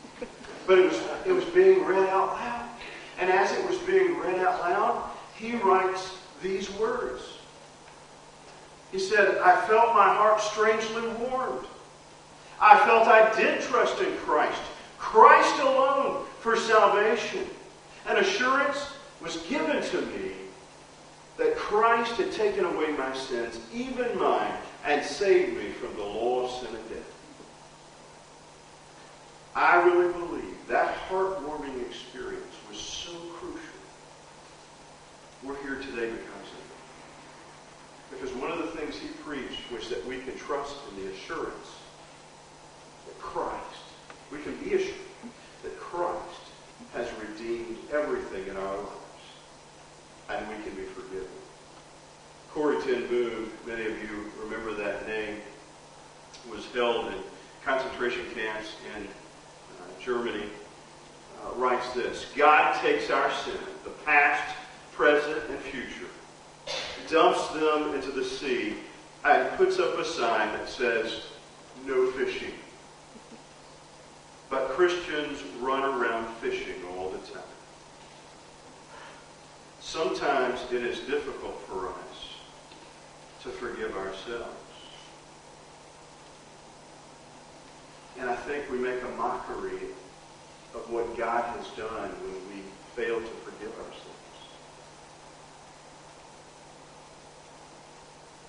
But 0.65 0.79
it 0.79 0.85
was, 0.85 1.01
it 1.25 1.31
was 1.31 1.45
being 1.45 1.85
read 1.85 2.07
out 2.09 2.33
loud. 2.33 2.69
And 3.17 3.29
as 3.29 3.51
it 3.51 3.67
was 3.67 3.77
being 3.79 4.17
read 4.19 4.39
out 4.39 4.59
loud, 4.61 5.09
he 5.35 5.55
writes 5.55 6.18
these 6.41 6.69
words. 6.71 7.21
He 8.91 8.99
said, 8.99 9.37
I 9.39 9.55
felt 9.67 9.93
my 9.93 10.13
heart 10.13 10.41
strangely 10.41 11.07
warmed. 11.07 11.65
I 12.59 12.77
felt 12.79 13.07
I 13.07 13.33
did 13.35 13.61
trust 13.61 14.01
in 14.01 14.15
Christ, 14.17 14.61
Christ 14.97 15.59
alone 15.61 16.25
for 16.39 16.57
salvation. 16.57 17.45
An 18.07 18.17
assurance 18.17 18.93
was 19.21 19.37
given 19.43 19.81
to 19.81 20.01
me 20.01 20.31
that 21.37 21.55
Christ 21.55 22.13
had 22.13 22.31
taken 22.31 22.65
away 22.65 22.91
my 22.91 23.15
sins, 23.15 23.59
even 23.73 24.17
mine, 24.19 24.53
and 24.85 25.03
saved 25.03 25.57
me 25.57 25.69
from 25.69 25.95
the 25.95 26.03
law 26.03 26.45
of 26.45 26.51
sin 26.51 26.75
and 26.75 26.89
death. 26.89 26.97
I 29.55 29.77
really 29.83 30.11
believe 30.11 30.67
that 30.67 30.95
heartwarming 31.09 31.85
experience 31.87 32.55
was 32.69 32.77
so 32.77 33.11
crucial. 33.11 33.59
We're 35.43 35.55
here 35.69 35.79
today 35.81 36.09
of 36.09 36.15
it. 36.15 36.23
Because 38.09 38.35
one 38.35 38.51
of 38.51 38.57
the 38.57 38.79
things 38.79 38.95
he 38.95 39.09
preached 39.23 39.71
was 39.71 39.87
that 39.89 40.03
we 40.07 40.17
can 40.19 40.35
trust 40.39 40.75
in 40.89 41.03
the 41.03 41.11
assurance 41.11 41.77
that 43.05 43.19
Christ, 43.19 43.83
we 44.31 44.39
can 44.39 44.55
be 44.63 44.73
assured 44.73 44.95
that 45.61 45.79
Christ 45.79 46.41
has 46.93 47.07
redeemed 47.21 47.77
everything 47.93 48.47
in 48.47 48.57
our 48.57 48.77
lives 48.77 48.89
and 50.29 50.47
we 50.47 50.55
can 50.63 50.73
be 50.75 50.83
forgiven. 50.83 51.27
Corrie 52.51 52.81
ten 52.81 53.05
Boom, 53.07 53.51
many 53.67 53.85
of 53.85 54.01
you 54.01 54.31
remember 54.41 54.73
that 54.73 55.07
name, 55.07 55.35
was 56.49 56.65
held 56.73 57.07
in 57.07 57.19
concentration 57.63 58.25
camps 58.33 58.69
in 58.95 59.03
uh, 59.03 60.01
Germany, 60.03 60.45
uh, 61.45 61.55
writes 61.57 61.93
this, 61.93 62.25
God 62.35 62.81
takes 62.81 63.11
our 63.11 63.31
sin, 63.43 63.53
the 63.83 63.91
past, 64.03 64.55
dumps 67.09 67.47
them 67.49 67.93
into 67.95 68.11
the 68.11 68.23
sea, 68.23 68.75
and 69.25 69.49
puts 69.57 69.79
up 69.79 69.97
a 69.97 70.05
sign 70.05 70.47
that 70.53 70.69
says, 70.69 71.23
no 71.85 72.11
fishing. 72.11 72.53
But 74.49 74.69
Christians 74.69 75.43
run 75.59 75.83
around 75.83 76.27
fishing 76.37 76.75
all 76.97 77.09
the 77.09 77.17
time. 77.19 77.43
Sometimes 79.81 80.59
it 80.71 80.83
is 80.83 80.99
difficult 80.99 81.59
for 81.67 81.89
us 81.89 82.35
to 83.43 83.49
forgive 83.49 83.95
ourselves. 83.95 84.55
And 88.19 88.29
I 88.29 88.35
think 88.35 88.69
we 88.69 88.77
make 88.77 89.01
a 89.01 89.17
mockery 89.17 89.79
of 90.75 90.89
what 90.91 91.17
God 91.17 91.43
has 91.57 91.67
done 91.69 92.09
when 92.09 92.55
we 92.55 92.63
fail 92.95 93.19
to 93.19 93.27
forgive 93.27 93.71
ourselves. 93.77 94.18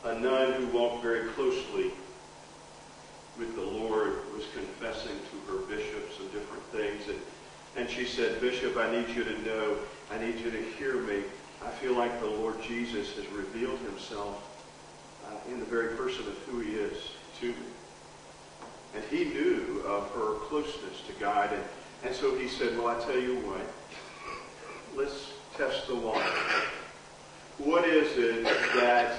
A 0.05 0.19
nun 0.19 0.53
who 0.55 0.67
walked 0.69 1.03
very 1.03 1.29
closely 1.31 1.91
with 3.39 3.55
the 3.55 3.63
Lord 3.63 4.33
was 4.35 4.45
confessing 4.55 5.13
to 5.31 5.53
her 5.53 5.59
bishops 5.67 6.19
and 6.19 6.33
different 6.33 6.63
things. 6.73 7.03
And, 7.09 7.19
and 7.77 7.89
she 7.89 8.07
said, 8.07 8.41
Bishop, 8.41 8.77
I 8.79 8.91
need 8.91 9.09
you 9.15 9.25
to 9.25 9.43
know, 9.43 9.77
I 10.11 10.19
need 10.19 10.39
you 10.39 10.51
to 10.51 10.63
hear 10.79 10.95
me. 11.03 11.23
I 11.63 11.69
feel 11.69 11.95
like 11.95 12.19
the 12.21 12.27
Lord 12.27 12.63
Jesus 12.63 13.15
has 13.17 13.27
revealed 13.29 13.79
himself 13.81 14.43
uh, 15.27 15.53
in 15.53 15.61
the 15.61 15.67
very 15.67 15.95
person 15.97 16.27
of 16.27 16.39
who 16.45 16.61
he 16.61 16.73
is 16.73 17.11
to 17.41 17.49
me. 17.49 17.55
And 18.95 19.05
he 19.11 19.25
knew 19.25 19.83
of 19.87 20.11
her 20.13 20.35
closeness 20.47 21.03
to 21.07 21.13
God. 21.21 21.53
And, 21.53 21.63
and 22.05 22.15
so 22.15 22.35
he 22.35 22.49
said, 22.49 22.77
well, 22.79 22.89
I 22.89 22.99
tell 23.05 23.21
you 23.21 23.37
what, 23.41 23.61
let's 24.97 25.33
test 25.57 25.87
the 25.89 25.95
water. 25.95 26.25
What 27.59 27.85
is 27.85 28.17
it 28.17 28.45
that 28.77 29.19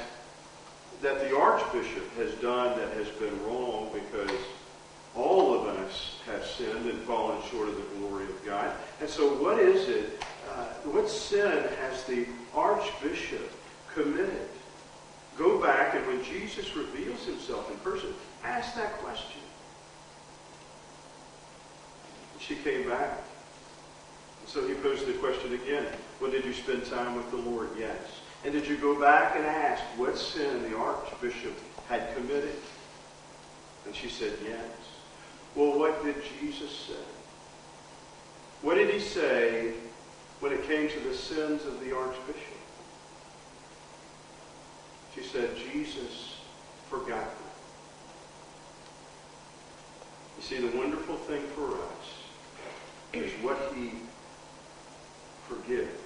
that 1.02 1.20
the 1.20 1.36
Archbishop 1.36 2.16
has 2.16 2.34
done 2.36 2.78
that 2.78 2.94
has 2.94 3.08
been 3.10 3.44
wrong 3.46 3.90
because 3.94 4.38
all 5.16 5.54
of 5.54 5.68
us 5.68 6.20
have 6.26 6.46
sinned 6.46 6.90
and 6.90 7.00
fallen 7.02 7.42
short 7.50 7.68
of 7.68 7.76
the 7.76 7.98
glory 7.98 8.26
of 8.26 8.46
God. 8.46 8.72
And 9.00 9.10
so 9.10 9.34
what 9.42 9.60
is 9.60 9.90
it, 9.90 10.24
uh, 10.54 10.66
what 10.86 11.10
sin 11.10 11.64
has 11.82 12.04
the 12.06 12.28
Archbishop 12.54 13.52
committed? 13.94 14.48
Go 15.38 15.60
back 15.60 15.96
and 15.96 16.06
when 16.08 16.24
Jesus 16.24 16.76
reveals 16.76 17.26
himself 17.26 17.70
in 17.72 17.78
person, 17.80 18.14
ask 18.44 18.76
that 18.76 18.94
question. 19.00 19.42
She 22.40 22.56
came 22.56 22.88
back. 22.88 23.18
And 24.40 24.50
So 24.50 24.68
he 24.68 24.74
posed 24.76 25.08
the 25.08 25.14
question 25.14 25.54
again. 25.54 25.86
Well, 26.20 26.32
did 26.32 26.46
you 26.46 26.54
spend 26.54 26.86
time 26.86 27.16
with 27.16 27.30
the 27.32 27.38
Lord? 27.38 27.70
Yes. 27.78 27.98
And 28.44 28.54
did 28.54 28.68
you 28.68 28.78
go 28.78 29.00
back 29.00 29.36
and 29.36 29.46
ask 29.46 29.84
what 29.98 30.18
sin 30.18 30.64
the 30.64 30.76
archbishop 30.76 31.54
had 31.88 32.16
committed? 32.16 32.56
And 33.86 33.96
she 33.96 34.10
said, 34.10 34.34
yes. 34.44 34.66
Well, 35.56 35.78
what 35.78 36.04
did 36.04 36.16
Jesus 36.40 36.72
say? 36.72 37.04
What 38.64 38.76
did 38.76 38.90
he 38.90 39.00
say 39.00 39.74
when 40.40 40.54
it 40.54 40.68
came 40.68 40.90
to 40.90 41.00
the 41.02 41.14
sins 41.14 41.66
of 41.66 41.80
the 41.82 41.96
archbishop? 41.96 42.58
She 45.14 45.24
said, 45.24 45.50
Jesus 45.72 46.38
forgot 46.90 47.26
them. 47.26 47.48
You 50.38 50.44
see, 50.44 50.68
the 50.68 50.78
wonderful 50.78 51.18
thing 51.18 51.42
for 51.56 51.74
us 51.74 52.24
is 53.14 53.32
what 53.44 53.74
he 53.76 53.92
forgives 55.48 56.02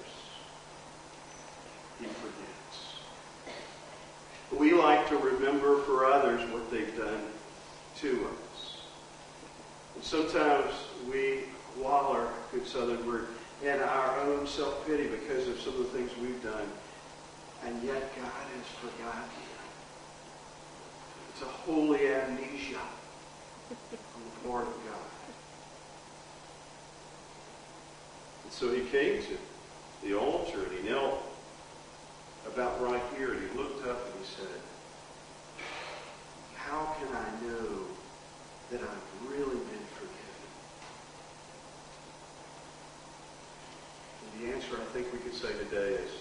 he 2.00 2.06
forgets. 2.06 2.36
To 5.10 5.18
remember 5.18 5.82
for 5.84 6.08
others 6.08 6.41
what 6.52 6.72
they've 6.72 6.98
done 6.98 7.22
to 7.98 8.28
us. 8.28 8.82
And 9.94 10.04
sometimes 10.04 10.74
we 11.08 11.44
waller, 11.78 12.28
good 12.52 12.65
southern 12.65 13.06
word, 13.06 13.28
in 13.63 13.80
our 13.80 14.20
own 14.22 14.48
self-pity 14.48 15.08
because 15.10 15.48
of 15.48 15.60
some 15.60 15.74
of 15.74 15.80
the 15.80 15.98
things 15.98 16.10
we've 16.20 16.41
done. 16.41 16.68
And 17.65 17.84
yet 17.84 18.15
God 18.15 18.26
has 18.26 18.65
forgotten. 18.82 19.30
It's 21.30 21.44
a 21.44 21.46
holy 21.46 22.08
amnesia 22.08 22.80
on 23.70 23.78
the 23.91 24.50
part 24.50 24.63
of 24.63 24.74
God. 24.74 25.32
And 28.44 28.52
so 28.52 28.74
he 28.74 28.82
came 28.86 29.22
to 29.22 29.38
the 30.04 30.18
altar 30.18 30.63
and 30.63 30.72
he 30.80 30.89
knelt 30.89 31.22
about 32.48 32.82
right 32.82 33.04
here, 33.15 33.34
and 33.34 33.50
he 33.50 33.58
looked 33.58 33.86
up 33.88 34.04
and 34.04 34.15
he 34.20 34.26
said, 34.26 34.62
how 36.69 36.95
can 36.99 37.08
I 37.15 37.30
know 37.45 37.67
that 38.71 38.82
I've 38.82 39.30
really 39.30 39.56
been 39.56 39.86
forgiven? 39.93 40.45
And 44.34 44.41
the 44.41 44.56
answer 44.56 44.75
I 44.75 44.86
think 44.93 45.13
we 45.13 45.19
could 45.19 45.36
say 45.36 45.49
today 45.69 45.93
is 46.04 46.12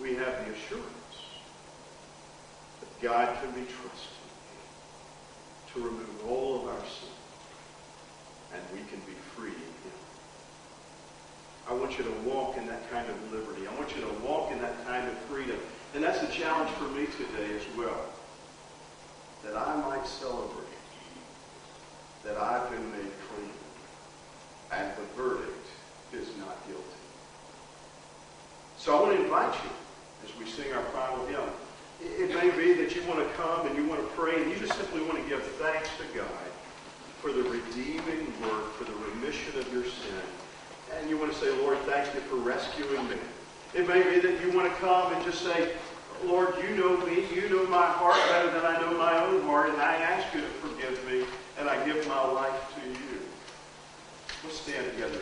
we 0.00 0.14
have 0.16 0.44
the 0.44 0.52
assurance 0.52 1.14
that 2.80 3.00
God 3.00 3.36
can 3.40 3.52
be 3.52 3.66
trusted 3.70 4.18
to 5.74 5.80
remove 5.80 6.28
all 6.28 6.62
of 6.62 6.68
our 6.68 6.80
sin 6.80 7.14
and 8.54 8.62
we 8.72 8.80
can 8.90 8.98
be 9.00 9.14
free 9.36 9.50
in 9.50 9.54
him. 9.54 9.98
I 11.68 11.74
want 11.74 11.98
you 11.98 12.04
to 12.04 12.10
walk 12.28 12.56
in 12.56 12.66
that 12.66 12.90
kind 12.90 13.06
of 13.08 13.32
liberty. 13.32 13.68
I 13.68 13.74
want 13.76 13.94
you 13.94 14.00
to 14.00 14.26
walk 14.26 14.50
in 14.50 14.60
that 14.62 14.84
kind 14.86 15.06
of 15.06 15.16
freedom. 15.30 15.58
And 15.94 16.02
that's 16.02 16.22
a 16.22 16.32
challenge 16.32 16.70
for 16.70 16.88
me 16.88 17.06
today 17.06 17.54
as 17.54 17.76
well. 17.76 18.17
That 19.44 19.56
I 19.56 19.76
might 19.76 20.06
celebrate 20.06 20.66
that 22.24 22.36
I've 22.36 22.70
been 22.70 22.92
made 22.92 23.12
clean 23.30 23.50
and 24.72 24.90
the 24.96 25.22
verdict 25.22 25.66
is 26.12 26.28
not 26.38 26.66
guilty. 26.66 26.82
So 28.76 28.96
I 28.96 29.02
want 29.02 29.16
to 29.16 29.22
invite 29.24 29.54
you 29.64 29.70
as 30.24 30.36
we 30.38 30.46
sing 30.46 30.72
our 30.72 30.82
final 30.84 31.24
hymn. 31.26 31.40
It 32.00 32.34
may 32.34 32.50
be 32.56 32.74
that 32.74 32.94
you 32.94 33.02
want 33.08 33.20
to 33.20 33.34
come 33.34 33.66
and 33.66 33.76
you 33.76 33.86
want 33.86 34.00
to 34.00 34.06
pray 34.08 34.42
and 34.42 34.50
you 34.50 34.58
just 34.58 34.76
simply 34.76 35.02
want 35.02 35.22
to 35.22 35.28
give 35.28 35.42
thanks 35.42 35.88
to 35.98 36.18
God 36.18 36.28
for 37.22 37.32
the 37.32 37.42
redeeming 37.42 38.32
work, 38.42 38.72
for 38.74 38.84
the 38.84 38.94
remission 39.10 39.58
of 39.58 39.72
your 39.72 39.84
sin 39.84 40.22
and 40.96 41.08
you 41.08 41.18
want 41.18 41.32
to 41.32 41.38
say, 41.38 41.50
Lord, 41.62 41.78
thank 41.80 42.12
you 42.14 42.20
for 42.20 42.36
rescuing 42.36 43.08
me. 43.08 43.16
It 43.74 43.86
may 43.86 44.02
be 44.02 44.20
that 44.20 44.40
you 44.40 44.56
want 44.56 44.72
to 44.72 44.78
come 44.80 45.12
and 45.12 45.24
just 45.24 45.42
say, 45.42 45.72
Lord, 46.24 46.54
you 46.62 46.76
know 46.76 46.96
me. 47.06 47.26
You 47.34 47.48
know 47.48 47.66
my 47.66 47.86
heart 47.86 48.18
better 48.28 48.50
than 48.50 48.64
I 48.64 48.80
know 48.80 48.96
my 48.98 49.18
own 49.24 49.42
heart, 49.42 49.70
and 49.70 49.80
I 49.80 49.94
ask 49.96 50.34
you 50.34 50.40
to 50.40 50.46
forgive 50.46 51.04
me, 51.06 51.24
and 51.58 51.68
I 51.68 51.84
give 51.86 52.06
my 52.08 52.24
life 52.32 52.74
to 52.74 52.88
you. 52.88 53.20
Let's 54.44 54.60
stand 54.60 54.90
together. 54.92 55.20